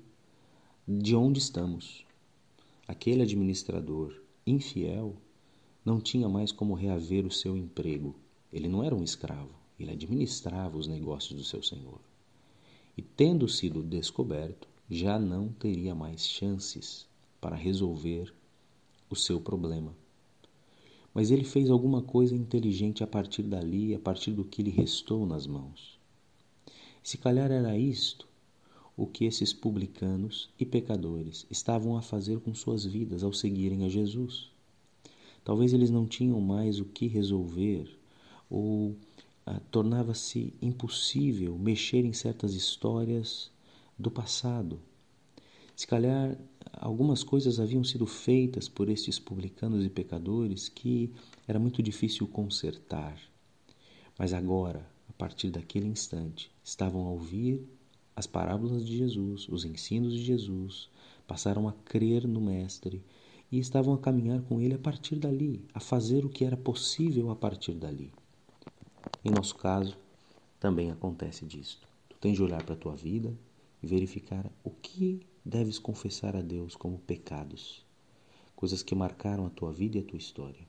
de 0.87 1.17
onde 1.17 1.39
estamos. 1.39 2.05
Aquele 2.87 3.23
administrador 3.23 4.15
infiel 4.47 5.17
não 5.83 5.99
tinha 5.99 6.29
mais 6.29 6.53
como 6.53 6.75
reaver 6.75 7.25
o 7.25 7.31
seu 7.31 7.57
emprego. 7.57 8.15
Ele 8.53 8.69
não 8.69 8.85
era 8.85 8.95
um 8.95 9.03
escravo, 9.03 9.55
ele 9.81 9.93
administrava 9.93 10.77
os 10.77 10.87
negócios 10.87 11.39
do 11.39 11.43
seu 11.43 11.63
senhor. 11.63 11.99
E 12.99 13.01
tendo 13.01 13.49
sido 13.49 13.83
descoberto, 13.83 14.69
já 14.91 15.19
não 15.19 15.49
teria 15.49 15.95
mais 15.95 16.27
chances 16.27 17.07
para 17.41 17.57
resolver 17.57 18.31
o 19.09 19.17
seu 19.17 19.41
problema. 19.41 19.97
Mas 21.15 21.31
ele 21.31 21.45
fez 21.45 21.71
alguma 21.71 22.03
coisa 22.03 22.37
inteligente 22.37 23.03
a 23.03 23.07
partir 23.07 23.45
dali, 23.45 23.95
a 23.95 23.99
partir 23.99 24.33
do 24.33 24.45
que 24.45 24.63
lhe 24.63 24.71
restou 24.71 25.25
nas 25.25 25.47
mãos. 25.47 25.99
Se 27.03 27.17
calhar 27.17 27.51
era 27.51 27.75
isto 27.75 28.36
o 28.97 29.07
que 29.07 29.25
esses 29.25 29.53
publicanos 29.53 30.49
e 30.59 30.65
pecadores 30.65 31.47
estavam 31.51 31.97
a 31.97 32.03
fazer 32.03 32.41
com 32.41 32.55
suas 32.55 32.85
vidas 32.85 33.23
ao 33.23 33.33
seguirem 33.33 33.85
a 33.85 33.89
Jesus. 33.89 34.51
Talvez 35.45 35.73
eles 35.73 35.91
não 35.91 36.07
tinham 36.07 36.41
mais 36.41 36.81
o 36.81 36.85
que 36.85 37.07
resolver 37.07 37.89
ou 38.49 38.97
ah, 39.45 39.61
tornava-se 39.71 40.55
impossível 40.63 41.59
mexer 41.59 42.05
em 42.05 42.13
certas 42.13 42.55
histórias 42.55 43.51
do 43.99 44.11
passado. 44.11 44.81
Se 45.77 45.87
calhar 45.87 46.37
algumas 46.73 47.23
coisas 47.23 47.61
haviam 47.61 47.85
sido 47.85 48.07
feitas 48.07 48.69
por 48.69 48.89
estes 48.89 49.19
publicanos 49.19 49.85
e 49.85 49.91
pecadores 49.91 50.69
que 50.69 51.13
era 51.47 51.59
muito 51.59 51.83
difícil 51.83 52.27
consertar. 52.27 53.21
Mas 54.19 54.33
agora, 54.33 54.89
a 55.09 55.13
partir 55.13 55.51
daquele 55.51 55.87
instante, 55.87 56.51
estavam 56.65 57.07
a 57.07 57.11
ouvir 57.11 57.63
as 58.17 58.27
parábolas 58.27 58.87
de 58.87 58.97
Jesus, 58.97 59.47
os 59.47 59.67
ensinos 59.67 60.15
de 60.15 60.25
Jesus, 60.25 60.89
passaram 61.27 61.69
a 61.69 61.73
crer 61.73 62.27
no 62.27 62.41
Mestre 62.41 63.05
e 63.53 63.59
estavam 63.59 63.93
a 63.93 63.99
caminhar 63.99 64.41
com 64.41 64.59
ele 64.59 64.75
a 64.75 64.79
partir 64.79 65.17
dali, 65.17 65.63
a 65.75 65.81
fazer 65.81 66.25
o 66.25 66.31
que 66.31 66.43
era 66.43 66.57
possível 66.57 67.31
a 67.31 67.37
partir 67.37 67.75
dali. 67.75 68.11
Em 69.23 69.31
nosso 69.31 69.55
caso, 69.57 69.99
também 70.59 70.91
acontece 70.91 71.45
disto. 71.45 71.87
Tu 72.09 72.17
tens 72.17 72.37
de 72.37 72.43
olhar 72.43 72.63
para 72.63 72.75
a 72.75 72.79
tua 72.79 72.97
vida 72.97 73.37
e 73.83 73.87
verificar 73.87 74.51
o 74.65 74.71
que 74.71 75.21
deves 75.45 75.79
confessar 75.79 76.35
a 76.35 76.41
Deus 76.41 76.75
como 76.75 76.99
pecados, 76.99 77.85
coisas 78.57 78.83
que 78.83 78.95
marcaram 78.95 79.45
a 79.45 79.51
tua 79.51 79.73
vida 79.73 79.99
e 79.99 80.01
a 80.01 80.05
tua 80.05 80.19
história. 80.19 80.67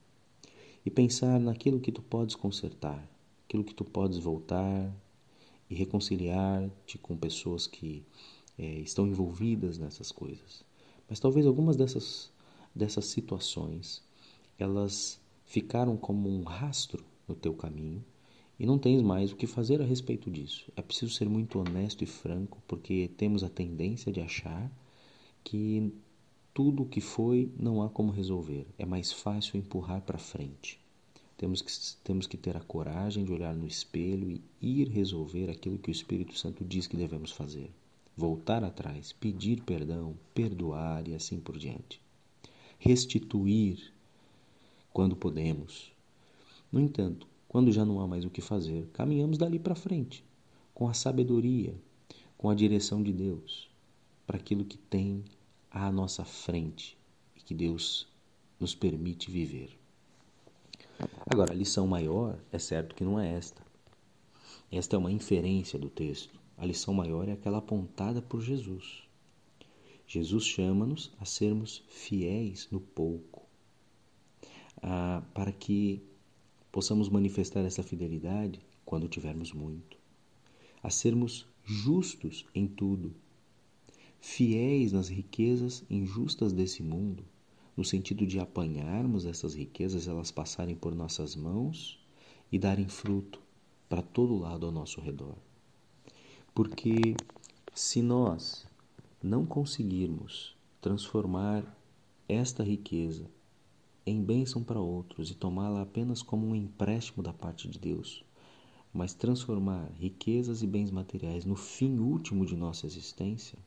E 0.86 0.92
pensar 0.92 1.39
naquilo 1.39 1.80
que 1.80 1.92
tu 1.94 2.01
podes 2.01 2.36
consertar, 2.36 3.10
aquilo 3.46 3.63
que 3.63 3.74
tu 3.74 3.86
podes 3.86 4.18
voltar 4.18 4.94
e 5.69 5.75
reconciliar-te 5.75 6.97
com 6.97 7.15
pessoas 7.17 7.67
que 7.67 8.03
é, 8.57 8.79
estão 8.79 9.07
envolvidas 9.07 9.77
nessas 9.77 10.12
coisas. 10.12 10.63
Mas 11.09 11.19
talvez 11.19 11.45
algumas 11.45 11.75
dessas, 11.75 12.31
dessas 12.74 13.05
situações 13.05 14.03
elas 14.57 15.19
ficaram 15.45 15.95
como 15.95 16.29
um 16.29 16.43
rastro 16.43 17.05
no 17.27 17.36
teu 17.36 17.53
caminho 17.53 18.03
e 18.59 18.65
não 18.65 18.79
tens 18.79 19.01
mais 19.01 19.31
o 19.31 19.36
que 19.36 19.45
fazer 19.45 19.81
a 19.81 19.86
respeito 19.86 20.31
disso. 20.31 20.71
É 20.75 20.81
preciso 20.81 21.13
ser 21.13 21.29
muito 21.29 21.59
honesto 21.59 22.03
e 22.03 22.07
franco, 22.07 22.62
porque 22.67 23.09
temos 23.15 23.43
a 23.43 23.50
tendência 23.50 24.12
de 24.12 24.19
achar 24.19 24.71
que 25.43 25.93
tudo 26.53 26.83
o 26.83 26.86
que 26.88 27.00
foi 27.00 27.51
não 27.57 27.83
há 27.83 27.89
como 27.89 28.12
resolver. 28.12 28.65
É 28.77 28.86
mais 28.86 29.12
fácil 29.12 29.57
empurrar 29.57 30.01
para 30.01 30.17
frente. 30.17 30.79
Temos 31.38 31.62
que, 31.62 31.72
temos 32.03 32.25
que 32.25 32.36
ter 32.36 32.58
a 32.58 32.62
coragem 32.62 33.24
de 33.24 33.32
olhar 33.32 33.56
no 33.56 33.67
espelho 33.67 34.41
e 34.60 34.82
ir 34.82 34.89
resolver 34.89 35.51
aquilo 35.51 35.77
que 35.77 35.91
o 35.91 35.91
Espírito 35.91 36.36
Santo 36.36 36.65
diz 36.65 36.88
que 36.88 36.98
devemos 36.98 37.32
fazer. 37.32 37.72
Voltar 38.15 38.63
atrás, 38.63 39.13
pedir 39.13 39.62
perdão, 39.62 40.17
perdoar 40.34 41.08
e 41.08 41.13
assim 41.13 41.39
por 41.39 41.56
diante. 41.56 42.01
Restituir 42.79 43.94
quando 44.91 45.15
podemos. 45.15 45.91
No 46.72 46.79
entanto, 46.79 47.27
quando 47.48 47.72
já 47.72 47.86
não 47.86 48.01
há 48.01 48.08
mais 48.08 48.25
o 48.25 48.32
que 48.32 48.41
fazer, 48.41 48.89
caminhamos 48.91 49.38
dali 49.38 49.60
para 49.60 49.75
frente, 49.75 50.24
com 50.74 50.89
a 50.89 50.94
sabedoria, 50.96 51.75
com 52.36 52.50
a 52.50 52.56
direção 52.56 53.03
de 53.03 53.13
Deus, 53.13 53.70
para 54.26 54.38
aquilo 54.38 54.65
que 54.65 54.78
tem 54.78 55.23
à 55.69 55.91
nossa 55.91 56.26
frente 56.26 56.97
e 57.36 57.41
que 57.41 57.54
Deus 57.54 58.08
nos 58.60 58.73
permite 58.73 59.30
viver. 59.30 59.78
Agora, 61.30 61.52
a 61.52 61.56
lição 61.56 61.86
maior 61.86 62.40
é 62.54 62.58
certo 62.58 62.96
que 62.96 63.04
não 63.04 63.20
é 63.20 63.34
esta. 63.34 63.62
Esta 64.72 64.96
é 64.96 65.00
uma 65.00 65.12
inferência 65.12 65.78
do 65.78 65.90
texto. 65.90 66.40
A 66.58 66.66
lição 66.66 66.94
maior 66.94 67.28
é 67.28 67.34
aquela 67.34 67.58
apontada 67.58 68.22
por 68.22 68.42
Jesus. 68.42 69.04
Jesus 70.08 70.46
chama-nos 70.46 71.12
a 71.20 71.26
sermos 71.26 71.84
fiéis 71.90 72.70
no 72.72 72.80
pouco, 72.80 73.46
para 75.34 75.52
que 75.52 76.02
possamos 76.72 77.10
manifestar 77.10 77.66
essa 77.66 77.84
fidelidade 77.84 78.62
quando 78.86 79.10
tivermos 79.10 79.52
muito, 79.52 79.98
a 80.82 80.90
sermos 80.90 81.46
justos 81.66 82.46
em 82.56 82.66
tudo, 82.66 83.13
fiéis 84.22 84.94
nas 84.94 85.10
riquezas 85.10 85.84
injustas 85.90 86.54
desse 86.54 86.82
mundo, 86.82 87.26
no 87.78 87.86
sentido 87.86 88.26
de 88.26 88.40
apanharmos 88.40 89.28
essas 89.28 89.54
riquezas, 89.54 90.08
elas 90.08 90.32
passarem 90.32 90.76
por 90.76 90.96
nossas 90.96 91.36
mãos 91.36 92.04
e 92.52 92.58
darem 92.58 92.88
fruto 92.88 93.40
para 93.88 94.02
todo 94.02 94.40
lado 94.40 94.66
ao 94.66 94.72
nosso 94.72 95.00
redor. 95.00 95.36
Porque 96.56 97.16
se 97.76 98.02
nós 98.02 98.66
não 99.22 99.46
conseguirmos 99.46 100.56
transformar 100.82 101.63
esta 102.28 102.63
riqueza 102.63 103.30
em 104.06 104.24
bênção 104.24 104.63
para 104.63 104.80
outros 104.80 105.30
e 105.30 105.36
tomá-la 105.36 105.84
apenas 105.84 106.24
como 106.24 106.48
um 106.48 106.56
empréstimo 106.56 107.22
da 107.22 107.32
parte 107.32 107.68
de 107.68 107.78
Deus, 107.78 108.26
mas 108.92 109.13
transformar 109.13 109.92
riquezas 110.00 110.63
e 110.63 110.68
bens 110.68 110.90
materiais 110.90 111.46
no 111.46 111.56
fim 111.56 112.00
último 112.00 112.46
de 112.46 112.56
nossa 112.56 112.88
existência, 112.88 113.60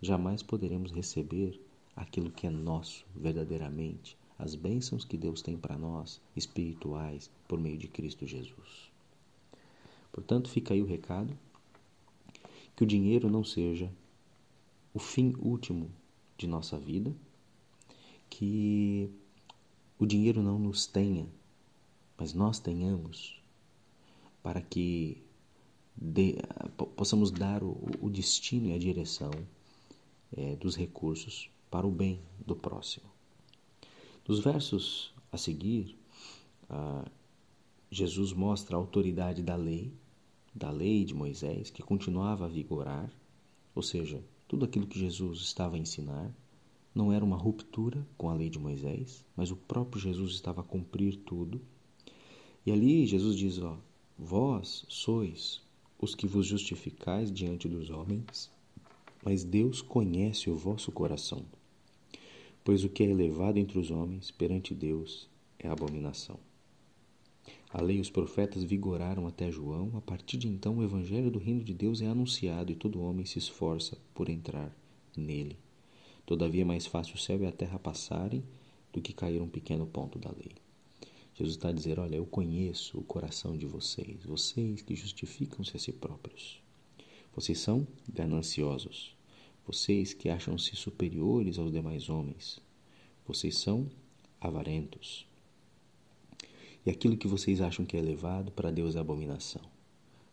jamais 0.00 0.42
poderemos 0.42 0.92
receber 0.92 1.60
aquilo 1.96 2.30
que 2.30 2.46
é 2.46 2.50
nosso 2.50 3.04
verdadeiramente, 3.14 4.16
as 4.38 4.54
bênçãos 4.54 5.04
que 5.04 5.16
Deus 5.16 5.42
tem 5.42 5.56
para 5.56 5.78
nós, 5.78 6.20
espirituais, 6.36 7.30
por 7.46 7.58
meio 7.58 7.78
de 7.78 7.88
Cristo 7.88 8.26
Jesus. 8.26 8.90
Portanto, 10.12 10.48
fica 10.48 10.74
aí 10.74 10.82
o 10.82 10.86
recado: 10.86 11.36
que 12.74 12.82
o 12.82 12.86
dinheiro 12.86 13.30
não 13.30 13.44
seja 13.44 13.90
o 14.92 14.98
fim 14.98 15.34
último 15.38 15.90
de 16.36 16.46
nossa 16.46 16.78
vida, 16.78 17.14
que 18.28 19.10
o 19.98 20.06
dinheiro 20.06 20.42
não 20.42 20.58
nos 20.58 20.86
tenha, 20.86 21.26
mas 22.18 22.34
nós 22.34 22.58
tenhamos, 22.58 23.40
para 24.42 24.60
que 24.60 25.22
de, 25.96 26.36
possamos 26.96 27.30
dar 27.30 27.62
o, 27.62 27.76
o, 28.00 28.10
destino 28.10 28.68
e 28.68 28.72
a 28.72 28.78
direção 28.78 29.30
é, 30.36 30.56
dos 30.56 30.76
recursos 30.76 31.48
para 31.74 31.88
o 31.88 31.90
bem 31.90 32.20
do 32.46 32.54
próximo. 32.54 33.06
Nos 34.28 34.38
versos 34.38 35.12
a 35.32 35.36
seguir, 35.36 35.98
ah, 36.70 37.04
Jesus 37.90 38.32
mostra 38.32 38.76
a 38.76 38.78
autoridade 38.78 39.42
da 39.42 39.56
lei, 39.56 39.92
da 40.54 40.70
lei 40.70 41.04
de 41.04 41.12
Moisés, 41.12 41.70
que 41.70 41.82
continuava 41.82 42.44
a 42.44 42.48
vigorar, 42.48 43.10
ou 43.74 43.82
seja, 43.82 44.24
tudo 44.46 44.64
aquilo 44.64 44.86
que 44.86 45.00
Jesus 45.00 45.40
estava 45.40 45.74
a 45.74 45.78
ensinar 45.80 46.32
não 46.94 47.12
era 47.12 47.24
uma 47.24 47.36
ruptura 47.36 48.06
com 48.16 48.30
a 48.30 48.34
lei 48.34 48.48
de 48.48 48.58
Moisés, 48.60 49.24
mas 49.34 49.50
o 49.50 49.56
próprio 49.56 50.00
Jesus 50.00 50.34
estava 50.34 50.60
a 50.60 50.64
cumprir 50.64 51.16
tudo. 51.16 51.60
E 52.64 52.70
ali 52.70 53.04
Jesus 53.04 53.36
diz: 53.36 53.58
ó, 53.58 53.76
Vós 54.16 54.86
sois 54.88 55.60
os 55.98 56.14
que 56.14 56.28
vos 56.28 56.46
justificais 56.46 57.32
diante 57.32 57.68
dos 57.68 57.90
homens, 57.90 58.48
mas 59.24 59.42
Deus 59.42 59.82
conhece 59.82 60.48
o 60.48 60.56
vosso 60.56 60.92
coração. 60.92 61.44
Pois 62.64 62.82
o 62.82 62.88
que 62.88 63.02
é 63.02 63.06
elevado 63.06 63.58
entre 63.58 63.78
os 63.78 63.90
homens 63.90 64.30
perante 64.30 64.74
Deus 64.74 65.28
é 65.58 65.68
abominação. 65.68 66.40
A 67.70 67.82
lei 67.82 67.98
e 67.98 68.00
os 68.00 68.08
profetas 68.08 68.64
vigoraram 68.64 69.26
até 69.26 69.50
João, 69.50 69.90
a 69.96 70.00
partir 70.00 70.38
de 70.38 70.48
então 70.48 70.78
o 70.78 70.82
evangelho 70.82 71.30
do 71.30 71.38
reino 71.38 71.62
de 71.62 71.74
Deus 71.74 72.00
é 72.00 72.06
anunciado 72.06 72.72
e 72.72 72.74
todo 72.74 73.02
homem 73.02 73.26
se 73.26 73.38
esforça 73.38 73.98
por 74.14 74.30
entrar 74.30 74.74
nele. 75.14 75.58
Todavia 76.24 76.62
é 76.62 76.64
mais 76.64 76.86
fácil 76.86 77.16
o 77.16 77.18
céu 77.18 77.42
e 77.42 77.46
a 77.46 77.52
terra 77.52 77.78
passarem 77.78 78.42
do 78.92 79.02
que 79.02 79.12
cair 79.12 79.42
um 79.42 79.48
pequeno 79.48 79.86
ponto 79.86 80.18
da 80.18 80.30
lei. 80.30 80.52
Jesus 81.34 81.56
está 81.56 81.68
a 81.68 81.72
dizer: 81.72 81.98
Olha, 81.98 82.16
eu 82.16 82.24
conheço 82.24 82.96
o 82.96 83.02
coração 83.02 83.56
de 83.58 83.66
vocês, 83.66 84.24
vocês 84.24 84.80
que 84.80 84.94
justificam-se 84.94 85.76
a 85.76 85.80
si 85.80 85.92
próprios. 85.92 86.62
Vocês 87.34 87.58
são 87.58 87.86
gananciosos, 88.08 89.14
vocês 89.66 90.12
que 90.12 90.28
acham-se 90.28 90.76
superiores 90.76 91.58
aos 91.58 91.72
demais 91.72 92.08
homens, 92.08 92.60
vocês 93.26 93.58
são 93.58 93.88
avarentos. 94.40 95.26
E 96.84 96.90
aquilo 96.90 97.16
que 97.16 97.26
vocês 97.26 97.62
acham 97.62 97.84
que 97.86 97.96
é 97.96 98.00
elevado, 98.00 98.52
para 98.52 98.70
Deus 98.70 98.94
é 98.94 98.98
abominação. 98.98 99.62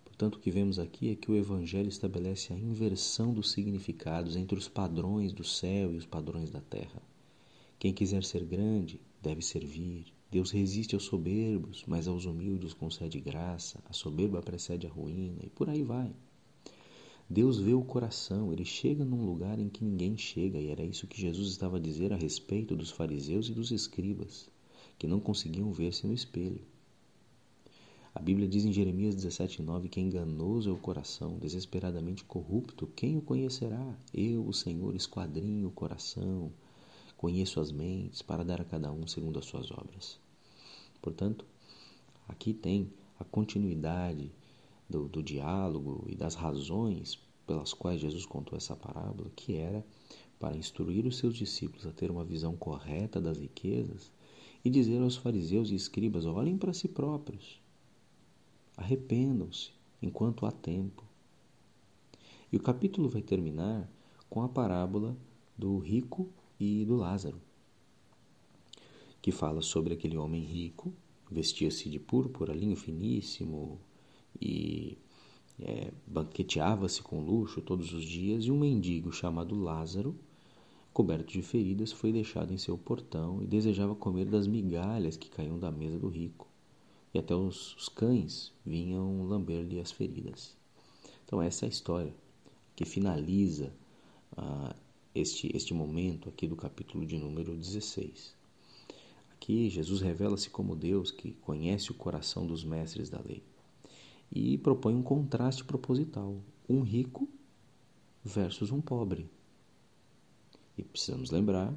Portanto, 0.04 0.36
o 0.36 0.40
que 0.40 0.52
vemos 0.52 0.78
aqui 0.78 1.10
é 1.10 1.16
que 1.16 1.32
o 1.32 1.36
Evangelho 1.36 1.88
estabelece 1.88 2.52
a 2.52 2.58
inversão 2.58 3.34
dos 3.34 3.52
significados 3.52 4.36
entre 4.36 4.58
os 4.58 4.68
padrões 4.68 5.32
do 5.32 5.44
céu 5.44 5.94
e 5.94 5.98
os 5.98 6.06
padrões 6.06 6.50
da 6.50 6.60
terra. 6.60 7.02
Quem 7.80 7.94
quiser 7.94 8.24
ser 8.24 8.44
grande 8.44 9.00
deve 9.22 9.42
servir, 9.42 10.14
Deus 10.30 10.52
resiste 10.52 10.94
aos 10.94 11.04
soberbos, 11.04 11.84
mas 11.88 12.08
aos 12.08 12.26
humildes 12.26 12.74
concede 12.74 13.20
graça. 13.20 13.84
A 13.90 13.94
soberba 13.94 14.42
precede 14.42 14.86
a 14.86 14.90
ruína 14.90 15.42
e 15.44 15.50
por 15.50 15.70
aí 15.70 15.84
vai. 15.84 16.14
Deus 17.32 17.60
vê 17.60 17.74
o 17.74 17.82
coração, 17.82 18.52
ele 18.52 18.66
chega 18.66 19.06
num 19.06 19.26
lugar 19.26 19.58
em 19.58 19.70
que 19.70 19.86
ninguém 19.86 20.18
chega, 20.18 20.60
e 20.60 20.68
era 20.68 20.84
isso 20.84 21.08
que 21.08 21.22
Jesus 21.22 21.48
estava 21.48 21.78
a 21.78 21.80
dizer 21.80 22.12
a 22.12 22.18
respeito 22.18 22.76
dos 22.76 22.92
fariseus 22.92 23.48
e 23.48 23.54
dos 23.54 23.72
escribas, 23.72 24.50
que 25.00 25.08
não 25.08 25.18
conseguiam 25.18 25.72
ver-se 25.72 26.06
no 26.06 26.14
espelho. 26.14 26.60
A 28.14 28.20
Bíblia 28.20 28.50
diz 28.50 28.66
em 28.66 28.74
Jeremias 28.74 29.16
17,9 29.16 29.88
que 29.88 30.02
enganoso 30.02 30.70
é 30.70 30.74
o 30.74 30.78
coração, 30.78 31.38
desesperadamente 31.40 32.26
corrupto, 32.26 32.86
quem 32.86 33.18
o 33.18 33.22
conhecerá? 33.22 33.98
Eu, 34.14 34.46
o 34.46 34.52
Senhor, 34.52 34.94
esquadrinho 34.94 35.70
o 35.70 35.72
coração, 35.72 36.52
conheço 37.16 37.62
as 37.62 37.72
mentes 37.72 38.22
para 38.22 38.44
dar 38.44 38.60
a 38.60 38.66
cada 38.66 38.92
um 38.92 39.08
segundo 39.08 39.40
as 39.40 39.46
suas 39.46 39.72
obras. 39.72 40.20
Portanto, 41.02 41.46
aqui 42.28 42.54
tem 42.54 42.92
a 43.18 43.24
continuidade 43.24 44.30
do, 44.92 45.08
do 45.08 45.24
diálogo 45.24 46.06
e 46.08 46.16
das 46.16 46.36
razões 46.36 47.18
pelas 47.48 47.74
quais 47.74 48.00
Jesus 48.02 48.26
contou 48.26 48.58
essa 48.58 48.76
parábola, 48.76 49.32
que 49.36 49.56
era 49.56 49.84
para 50.38 50.58
instruir 50.58 51.06
os 51.06 51.18
seus 51.18 51.36
discípulos 51.36 51.88
a 51.88 51.92
ter 51.92 52.12
uma 52.12 52.24
visão 52.24 52.56
correta 52.56 53.22
das 53.22 53.40
riquezas 53.40 54.12
e 54.64 54.70
dizer 54.70 55.02
aos 55.02 55.16
fariseus 55.16 55.72
e 55.72 55.76
escribas: 55.76 56.26
olhem 56.26 56.58
para 56.58 56.74
si 56.74 56.88
próprios, 56.88 57.60
arrependam-se 58.76 59.72
enquanto 60.02 60.46
há 60.46 60.52
tempo. 60.52 61.04
E 62.52 62.58
o 62.58 62.62
capítulo 62.62 63.08
vai 63.08 63.22
terminar 63.22 63.90
com 64.30 64.42
a 64.44 64.50
parábola 64.50 65.16
do 65.58 65.78
rico 65.78 66.30
e 66.60 66.84
do 66.86 66.96
Lázaro, 66.96 67.40
que 69.22 69.32
fala 69.32 69.62
sobre 69.62 69.94
aquele 69.94 70.18
homem 70.18 70.44
rico, 70.44 70.94
vestia-se 71.30 71.90
de 71.90 72.00
púrpura, 72.00 72.54
linho 72.54 72.76
finíssimo 72.76 73.80
e 74.42 74.98
é, 75.60 75.92
banqueteava-se 76.08 77.04
com 77.04 77.22
luxo 77.22 77.62
todos 77.62 77.94
os 77.94 78.04
dias, 78.04 78.46
e 78.46 78.52
um 78.52 78.58
mendigo 78.58 79.12
chamado 79.12 79.56
Lázaro, 79.56 80.16
coberto 80.92 81.32
de 81.32 81.42
feridas, 81.42 81.92
foi 81.92 82.12
deixado 82.12 82.52
em 82.52 82.58
seu 82.58 82.78
portão 82.78 83.42
e 83.44 83.46
desejava 83.46 83.96
comer 83.96 84.26
das 84.26 84.48
migalhas 84.48 85.16
que 85.16 85.30
caíam 85.30 85.60
da 85.60 85.72
mesa 85.72 86.00
do 86.00 86.10
rico. 86.10 86.48
E 87.14 87.20
até 87.20 87.36
os, 87.36 87.76
os 87.76 87.90
cães 87.90 88.52
vinham 88.66 89.28
lamber-lhe 89.28 89.80
as 89.80 89.92
feridas. 89.92 90.56
Então, 91.26 91.42
essa 91.42 91.66
é 91.66 91.68
a 91.68 91.70
história 91.70 92.14
que 92.76 92.86
finaliza 92.86 93.72
ah, 94.36 94.76
este, 95.14 95.56
este 95.56 95.74
momento 95.74 96.30
aqui 96.30 96.48
do 96.48 96.56
capítulo 96.56 97.06
de 97.06 97.18
número 97.18 97.56
16. 97.56 98.34
Aqui 99.34 99.70
Jesus 99.70 100.02
revela-se 100.02 100.50
como 100.50 100.76
Deus 100.76 101.12
que 101.12 101.34
conhece 101.34 101.92
o 101.92 101.96
coração 101.96 102.48
dos 102.48 102.64
mestres 102.64 103.10
da 103.10 103.20
lei 103.20 103.44
e 104.32 104.58
propõe 104.58 104.96
um 104.96 105.04
contraste 105.04 105.64
proposital: 105.64 106.38
um 106.70 106.82
rico 106.82 107.28
versus 108.24 108.72
um 108.72 108.80
pobre. 108.80 109.30
E 110.78 110.84
precisamos 110.84 111.32
lembrar 111.32 111.74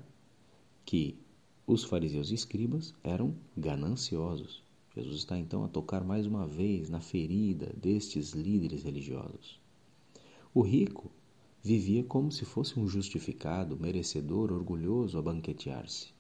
que 0.85 1.19
os 1.67 1.83
fariseus 1.83 2.31
e 2.31 2.35
escribas 2.35 2.95
eram 3.03 3.35
gananciosos. 3.57 4.63
Jesus 4.95 5.19
está 5.19 5.37
então 5.37 5.65
a 5.65 5.69
tocar 5.69 6.05
mais 6.05 6.27
uma 6.27 6.47
vez 6.47 6.89
na 6.89 7.01
ferida 7.01 7.75
destes 7.77 8.33
líderes 8.33 8.85
religiosos. 8.85 9.59
O 10.53 10.63
rico 10.63 11.11
vivia 11.63 12.05
como 12.05 12.31
se 12.31 12.45
fosse 12.45 12.79
um 12.79 12.87
justificado, 12.87 13.77
merecedor, 13.77 14.53
orgulhoso 14.53 15.19
a 15.19 15.23
banquetear-se. 15.23 16.13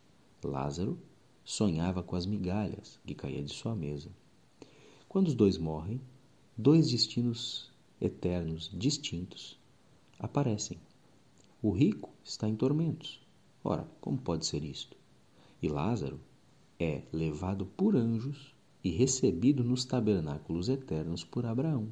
Lázaro 0.42 0.98
sonhava 1.44 2.02
com 2.02 2.16
as 2.16 2.26
migalhas 2.26 2.98
que 3.06 3.14
caía 3.14 3.42
de 3.42 3.52
sua 3.52 3.76
mesa. 3.76 4.10
Quando 5.08 5.28
os 5.28 5.34
dois 5.34 5.56
morrem, 5.56 6.00
dois 6.56 6.88
destinos 6.88 7.68
eternos 8.00 8.70
distintos 8.72 9.58
aparecem. 10.20 10.78
O 11.60 11.72
rico 11.72 12.10
está 12.22 12.48
em 12.48 12.54
tormentos. 12.54 13.20
Ora, 13.64 13.88
como 14.00 14.18
pode 14.18 14.46
ser 14.46 14.62
isto? 14.62 14.96
E 15.60 15.68
Lázaro 15.68 16.20
é 16.78 17.02
levado 17.12 17.66
por 17.66 17.96
anjos 17.96 18.54
e 18.84 18.90
recebido 18.90 19.64
nos 19.64 19.84
tabernáculos 19.84 20.68
eternos 20.68 21.24
por 21.24 21.44
Abraão. 21.44 21.88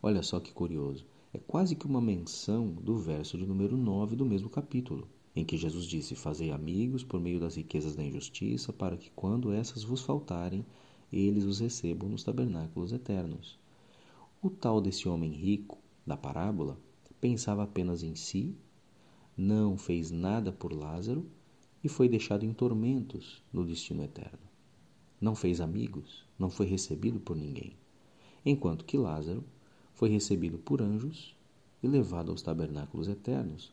Olha 0.00 0.22
só 0.22 0.38
que 0.38 0.52
curioso 0.52 1.04
é 1.32 1.38
quase 1.38 1.74
que 1.74 1.86
uma 1.86 2.00
menção 2.00 2.68
do 2.68 2.98
verso 2.98 3.36
de 3.36 3.46
número 3.46 3.76
9 3.76 4.14
do 4.14 4.24
mesmo 4.24 4.48
capítulo, 4.48 5.08
em 5.34 5.44
que 5.44 5.56
Jesus 5.56 5.86
disse: 5.86 6.14
Fazei 6.14 6.52
amigos 6.52 7.02
por 7.02 7.20
meio 7.20 7.40
das 7.40 7.56
riquezas 7.56 7.96
da 7.96 8.04
injustiça, 8.04 8.72
para 8.72 8.96
que, 8.96 9.10
quando 9.10 9.52
essas 9.52 9.82
vos 9.82 10.02
faltarem, 10.02 10.64
eles 11.12 11.44
os 11.44 11.60
recebam 11.60 12.08
nos 12.08 12.22
tabernáculos 12.22 12.92
eternos. 12.92 13.58
O 14.42 14.48
tal 14.48 14.80
desse 14.80 15.08
homem 15.08 15.30
rico, 15.30 15.78
da 16.06 16.16
parábola, 16.16 16.78
pensava 17.20 17.62
apenas 17.62 18.02
em 18.02 18.14
si, 18.14 18.54
não 19.36 19.76
fez 19.76 20.10
nada 20.10 20.52
por 20.52 20.72
Lázaro 20.72 21.26
e 21.82 21.88
foi 21.88 22.08
deixado 22.08 22.44
em 22.44 22.52
tormentos 22.52 23.42
no 23.52 23.64
destino 23.64 24.02
eterno. 24.02 24.38
Não 25.20 25.34
fez 25.34 25.60
amigos, 25.60 26.24
não 26.38 26.50
foi 26.50 26.66
recebido 26.66 27.20
por 27.20 27.36
ninguém. 27.36 27.74
Enquanto 28.44 28.84
que 28.84 28.96
Lázaro 28.96 29.44
foi 29.94 30.08
recebido 30.08 30.58
por 30.58 30.80
anjos 30.80 31.36
e 31.82 31.88
levado 31.88 32.30
aos 32.30 32.42
tabernáculos 32.42 33.08
eternos, 33.08 33.72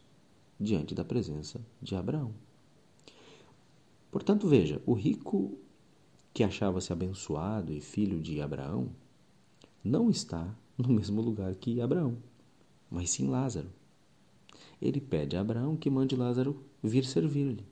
diante 0.59 0.95
da 0.95 1.05
presença 1.05 1.61
de 1.81 1.95
Abraão. 1.95 2.33
Portanto, 4.11 4.47
veja, 4.47 4.81
o 4.85 4.93
rico 4.93 5.57
que 6.37 6.43
achava-se 6.43 6.93
abençoado 6.93 7.73
e 7.73 7.81
filho 7.81 8.21
de 8.21 8.39
Abraão 8.39 8.91
não 9.83 10.07
está 10.07 10.47
no 10.77 10.89
mesmo 10.89 11.19
lugar 11.19 11.55
que 11.55 11.81
Abraão, 11.81 12.15
mas 12.91 13.09
sim 13.09 13.27
Lázaro. 13.27 13.71
Ele 14.79 15.01
pede 15.01 15.35
a 15.35 15.41
Abraão 15.41 15.75
que 15.75 15.89
mande 15.89 16.15
Lázaro 16.15 16.63
vir 16.83 17.05
servir-lhe. 17.05 17.65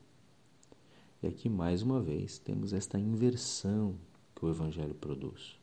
E 1.22 1.28
aqui, 1.28 1.48
mais 1.48 1.84
uma 1.84 2.02
vez, 2.02 2.40
temos 2.40 2.74
esta 2.74 2.98
inversão 2.98 3.94
que 4.36 4.44
o 4.44 4.50
Evangelho 4.50 4.96
produz. 4.96 5.56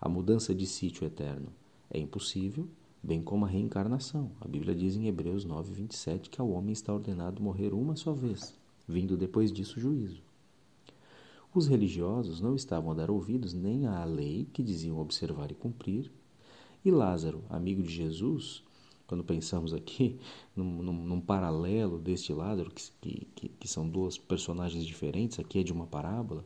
A 0.00 0.08
mudança 0.08 0.54
de 0.54 0.64
sítio 0.64 1.04
eterno 1.04 1.48
é 1.90 1.98
impossível, 1.98 2.68
bem 3.02 3.20
como 3.20 3.46
a 3.46 3.48
reencarnação. 3.48 4.30
A 4.40 4.46
Bíblia 4.46 4.76
diz 4.76 4.94
em 4.94 5.08
Hebreus 5.08 5.44
9, 5.44 5.72
27 5.72 6.30
que 6.30 6.40
ao 6.40 6.50
homem 6.50 6.72
está 6.72 6.94
ordenado 6.94 7.42
morrer 7.42 7.74
uma 7.74 7.96
só 7.96 8.12
vez, 8.12 8.56
vindo 8.86 9.16
depois 9.16 9.50
disso 9.50 9.80
o 9.80 9.82
juízo. 9.82 10.22
Os 11.56 11.66
religiosos 11.66 12.38
não 12.38 12.54
estavam 12.54 12.90
a 12.90 12.94
dar 12.94 13.10
ouvidos 13.10 13.54
nem 13.54 13.86
à 13.86 14.04
lei 14.04 14.46
que 14.52 14.62
diziam 14.62 14.98
observar 14.98 15.50
e 15.50 15.54
cumprir, 15.54 16.12
e 16.84 16.90
Lázaro, 16.90 17.42
amigo 17.48 17.82
de 17.82 17.88
Jesus, 17.88 18.62
quando 19.06 19.24
pensamos 19.24 19.72
aqui 19.72 20.20
num, 20.54 20.82
num, 20.82 20.92
num 20.92 21.18
paralelo 21.18 21.98
deste 21.98 22.30
Lázaro, 22.30 22.70
que, 22.70 23.26
que, 23.34 23.48
que 23.48 23.66
são 23.66 23.88
duas 23.88 24.18
personagens 24.18 24.84
diferentes, 24.84 25.38
aqui 25.38 25.60
é 25.60 25.62
de 25.62 25.72
uma 25.72 25.86
parábola, 25.86 26.44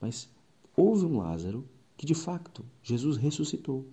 mas 0.00 0.30
houve 0.76 1.06
um 1.06 1.18
Lázaro 1.18 1.68
que 1.96 2.06
de 2.06 2.14
facto 2.14 2.64
Jesus 2.84 3.16
ressuscitou. 3.16 3.84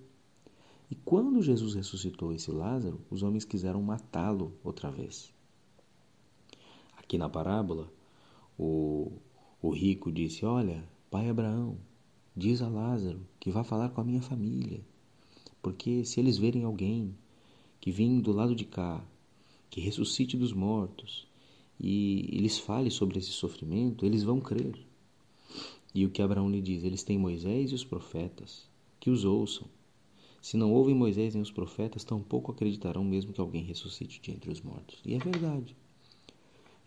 E 0.88 0.94
quando 0.94 1.42
Jesus 1.42 1.74
ressuscitou 1.74 2.32
esse 2.32 2.52
Lázaro, 2.52 3.02
os 3.10 3.24
homens 3.24 3.44
quiseram 3.44 3.82
matá-lo 3.82 4.54
outra 4.64 4.92
vez. 4.92 5.34
Aqui 6.96 7.18
na 7.18 7.28
parábola, 7.28 7.92
o, 8.56 9.14
o 9.62 9.70
rico 9.72 10.12
disse: 10.12 10.46
Olha, 10.46 10.84
pai 11.12 11.30
Abraão, 11.30 11.78
diz 12.36 12.62
a 12.62 12.70
Lázaro 12.70 13.20
que 13.40 13.52
vá 13.52 13.64
falar 13.64 13.90
com 13.90 14.02
a 14.02 14.04
minha 14.04 14.22
família, 14.22 14.82
porque 15.62 16.06
se 16.06 16.20
eles 16.20 16.38
verem 16.38 16.64
alguém 16.64 17.14
que 17.82 17.92
vem 17.92 18.20
do 18.20 18.32
lado 18.32 18.56
de 18.56 18.66
cá, 18.66 19.04
que 19.70 19.82
ressuscite 19.82 20.38
dos 20.38 20.54
mortos, 20.54 21.28
e 21.80 22.30
eles 22.32 22.58
fale 22.58 22.90
sobre 22.90 23.20
esse 23.20 23.32
sofrimento, 23.32 24.06
eles 24.06 24.24
vão 24.24 24.40
crer. 24.40 24.78
E 25.94 26.06
o 26.06 26.10
que 26.10 26.22
Abraão 26.22 26.50
lhe 26.50 26.62
diz? 26.62 26.84
Eles 26.84 27.04
têm 27.04 27.18
Moisés 27.18 27.72
e 27.72 27.76
os 27.76 27.84
profetas, 27.84 28.68
que 29.00 29.10
os 29.10 29.26
ouçam. 29.26 29.68
Se 30.42 30.56
não 30.56 30.72
ouvem 30.72 30.96
Moisés 30.96 31.34
nem 31.34 31.42
os 31.42 31.52
profetas, 31.52 32.04
tampouco 32.04 32.52
acreditarão 32.52 33.04
mesmo 33.04 33.34
que 33.34 33.42
alguém 33.42 33.64
ressuscite 33.64 34.22
de 34.22 34.32
entre 34.32 34.52
os 34.52 34.62
mortos. 34.62 35.00
E 35.06 35.14
é 35.14 35.18
verdade. 35.18 35.76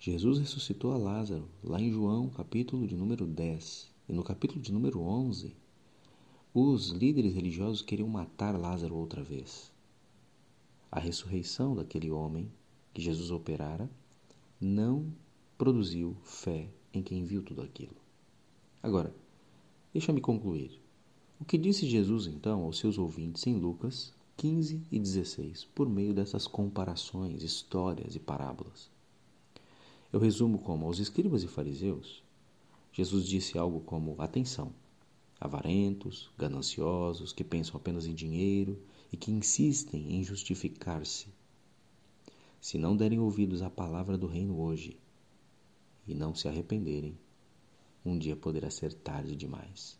Jesus 0.05 0.41
ressuscitou 0.41 0.91
a 0.91 0.97
Lázaro, 0.97 1.49
lá 1.63 1.81
em 1.81 1.89
João, 1.89 2.29
capítulo 2.29 2.89
de 2.89 2.97
número 2.97 3.25
10. 3.25 3.89
E 4.09 4.13
no 4.13 4.25
capítulo 4.25 4.61
de 4.61 4.73
número 4.73 5.01
11, 5.01 5.55
os 6.53 6.89
líderes 6.89 7.33
religiosos 7.33 7.83
queriam 7.83 8.09
matar 8.09 8.59
Lázaro 8.59 8.97
outra 8.97 9.23
vez. 9.23 9.71
A 10.91 10.99
ressurreição 10.99 11.77
daquele 11.77 12.11
homem 12.11 12.51
que 12.93 13.01
Jesus 13.01 13.31
operara 13.31 13.89
não 14.61 15.07
produziu 15.57 16.17
fé 16.25 16.69
em 16.93 17.01
quem 17.01 17.23
viu 17.23 17.41
tudo 17.41 17.63
aquilo. 17.63 17.95
Agora, 18.83 19.15
deixa-me 19.93 20.21
concluir. 20.21 20.81
O 21.39 21.45
que 21.45 21.57
disse 21.57 21.89
Jesus 21.89 22.27
então 22.27 22.65
aos 22.65 22.81
seus 22.81 22.99
ouvintes 22.99 23.47
em 23.47 23.55
Lucas 23.55 24.13
15 24.37 24.83
e 24.91 24.99
16, 24.99 25.65
por 25.67 25.89
meio 25.89 26.13
dessas 26.13 26.49
comparações, 26.49 27.45
histórias 27.45 28.17
e 28.17 28.19
parábolas? 28.19 28.91
Eu 30.13 30.21
resumo 30.21 30.59
como 30.59 30.85
aos 30.85 30.99
escribas 30.99 31.43
e 31.43 31.49
fariseus, 31.49 32.23
Jesus 32.93 33.27
disse 33.27 33.57
algo 33.57 33.81
como: 33.81 34.15
atenção, 34.19 34.71
avarentos, 35.41 36.31
gananciosos, 36.37 37.33
que 37.33 37.43
pensam 37.43 37.77
apenas 37.77 38.05
em 38.05 38.15
dinheiro 38.15 38.79
e 39.11 39.17
que 39.17 39.33
insistem 39.33 40.13
em 40.13 40.23
justificar-se. 40.23 41.29
Se 42.61 42.77
não 42.77 42.95
derem 42.95 43.19
ouvidos 43.19 43.63
à 43.63 43.71
palavra 43.71 44.19
do 44.19 44.27
reino 44.27 44.61
hoje 44.61 45.01
e 46.07 46.15
não 46.15 46.35
se 46.35 46.47
arrependerem, 46.47 47.19
um 48.05 48.19
dia 48.19 48.37
poderá 48.37 48.71
ser 48.71 48.93
tarde 48.93 49.35
demais. 49.35 49.99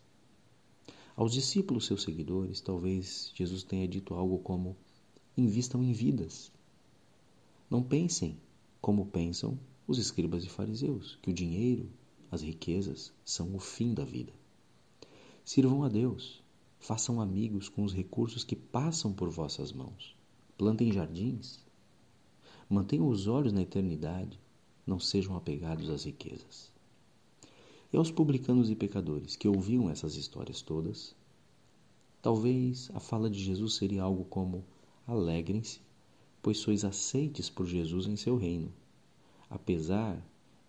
Aos 1.15 1.33
discípulos, 1.33 1.87
seus 1.87 2.03
seguidores, 2.03 2.61
talvez 2.61 3.31
Jesus 3.33 3.63
tenha 3.63 3.87
dito 3.87 4.13
algo 4.13 4.37
como: 4.37 4.77
invistam 5.35 5.83
em 5.83 5.91
vidas. 5.91 6.51
Não 7.67 7.81
pensem 7.81 8.37
como 8.79 9.07
pensam 9.07 9.57
os 9.87 9.97
escribas 9.97 10.43
e 10.45 10.49
fariseus, 10.49 11.17
que 11.21 11.29
o 11.29 11.33
dinheiro, 11.33 11.89
as 12.31 12.41
riquezas 12.41 13.11
são 13.23 13.55
o 13.55 13.59
fim 13.59 13.93
da 13.93 14.05
vida. 14.05 14.33
Sirvam 15.45 15.83
a 15.83 15.89
Deus, 15.89 16.41
façam 16.79 17.19
amigos 17.19 17.67
com 17.69 17.83
os 17.83 17.93
recursos 17.93 18.43
que 18.43 18.55
passam 18.55 19.11
por 19.13 19.29
vossas 19.29 19.71
mãos. 19.71 20.15
Plantem 20.57 20.91
jardins. 20.91 21.59
Mantenham 22.69 23.07
os 23.07 23.27
olhos 23.27 23.51
na 23.51 23.61
eternidade, 23.61 24.39
não 24.87 24.99
sejam 24.99 25.35
apegados 25.35 25.89
às 25.89 26.05
riquezas. 26.05 26.71
E 27.91 27.97
aos 27.97 28.09
publicanos 28.09 28.69
e 28.69 28.75
pecadores 28.75 29.35
que 29.35 29.47
ouviam 29.47 29.89
essas 29.89 30.15
histórias 30.15 30.61
todas, 30.61 31.15
talvez 32.21 32.89
a 32.93 32.99
fala 32.99 33.29
de 33.29 33.39
Jesus 33.43 33.75
seria 33.75 34.03
algo 34.03 34.25
como: 34.25 34.63
alegrem-se, 35.05 35.81
pois 36.41 36.57
sois 36.57 36.83
aceites 36.83 37.49
por 37.49 37.65
Jesus 37.65 38.07
em 38.07 38.15
seu 38.15 38.37
reino, 38.37 38.73
apesar 39.53 40.19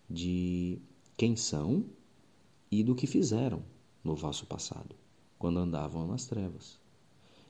de 0.07 0.79
quem 1.17 1.35
são 1.35 1.85
e 2.71 2.83
do 2.83 2.93
que 2.93 3.07
fizeram 3.07 3.63
no 4.03 4.15
vosso 4.15 4.45
passado, 4.45 4.95
quando 5.39 5.57
andavam 5.57 6.05
nas 6.05 6.27
trevas. 6.27 6.79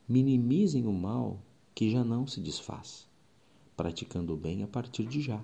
Minimizem 0.08 0.88
o 0.88 0.94
mal 0.94 1.42
que 1.74 1.92
já 1.92 2.06
não 2.06 2.26
se 2.26 2.40
desfaz, 2.40 3.06
praticando 3.76 4.34
o 4.34 4.38
bem 4.38 4.64
a 4.64 4.68
partir 4.68 5.06
de 5.06 5.20
já. 5.20 5.44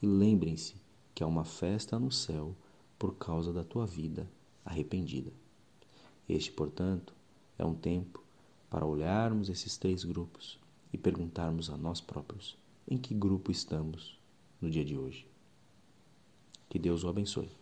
E 0.00 0.06
lembrem-se 0.06 0.76
que 1.12 1.24
há 1.24 1.26
uma 1.26 1.44
festa 1.44 1.98
no 1.98 2.12
céu 2.12 2.54
por 2.96 3.16
causa 3.16 3.52
da 3.52 3.64
tua 3.64 3.86
vida 3.86 4.30
arrependida. 4.64 5.32
Este, 6.28 6.52
portanto, 6.52 7.12
é 7.58 7.64
um 7.64 7.74
tempo 7.74 8.22
para 8.70 8.86
olharmos 8.86 9.48
esses 9.48 9.76
três 9.76 10.04
grupos 10.04 10.60
e 10.92 10.98
perguntarmos 10.98 11.70
a 11.70 11.76
nós 11.76 12.00
próprios 12.00 12.56
em 12.86 12.96
que 12.96 13.14
grupo 13.14 13.50
estamos 13.50 14.17
no 14.60 14.70
dia 14.70 14.84
de 14.84 14.96
hoje. 14.96 15.26
Que 16.68 16.78
Deus 16.78 17.04
o 17.04 17.08
abençoe. 17.08 17.57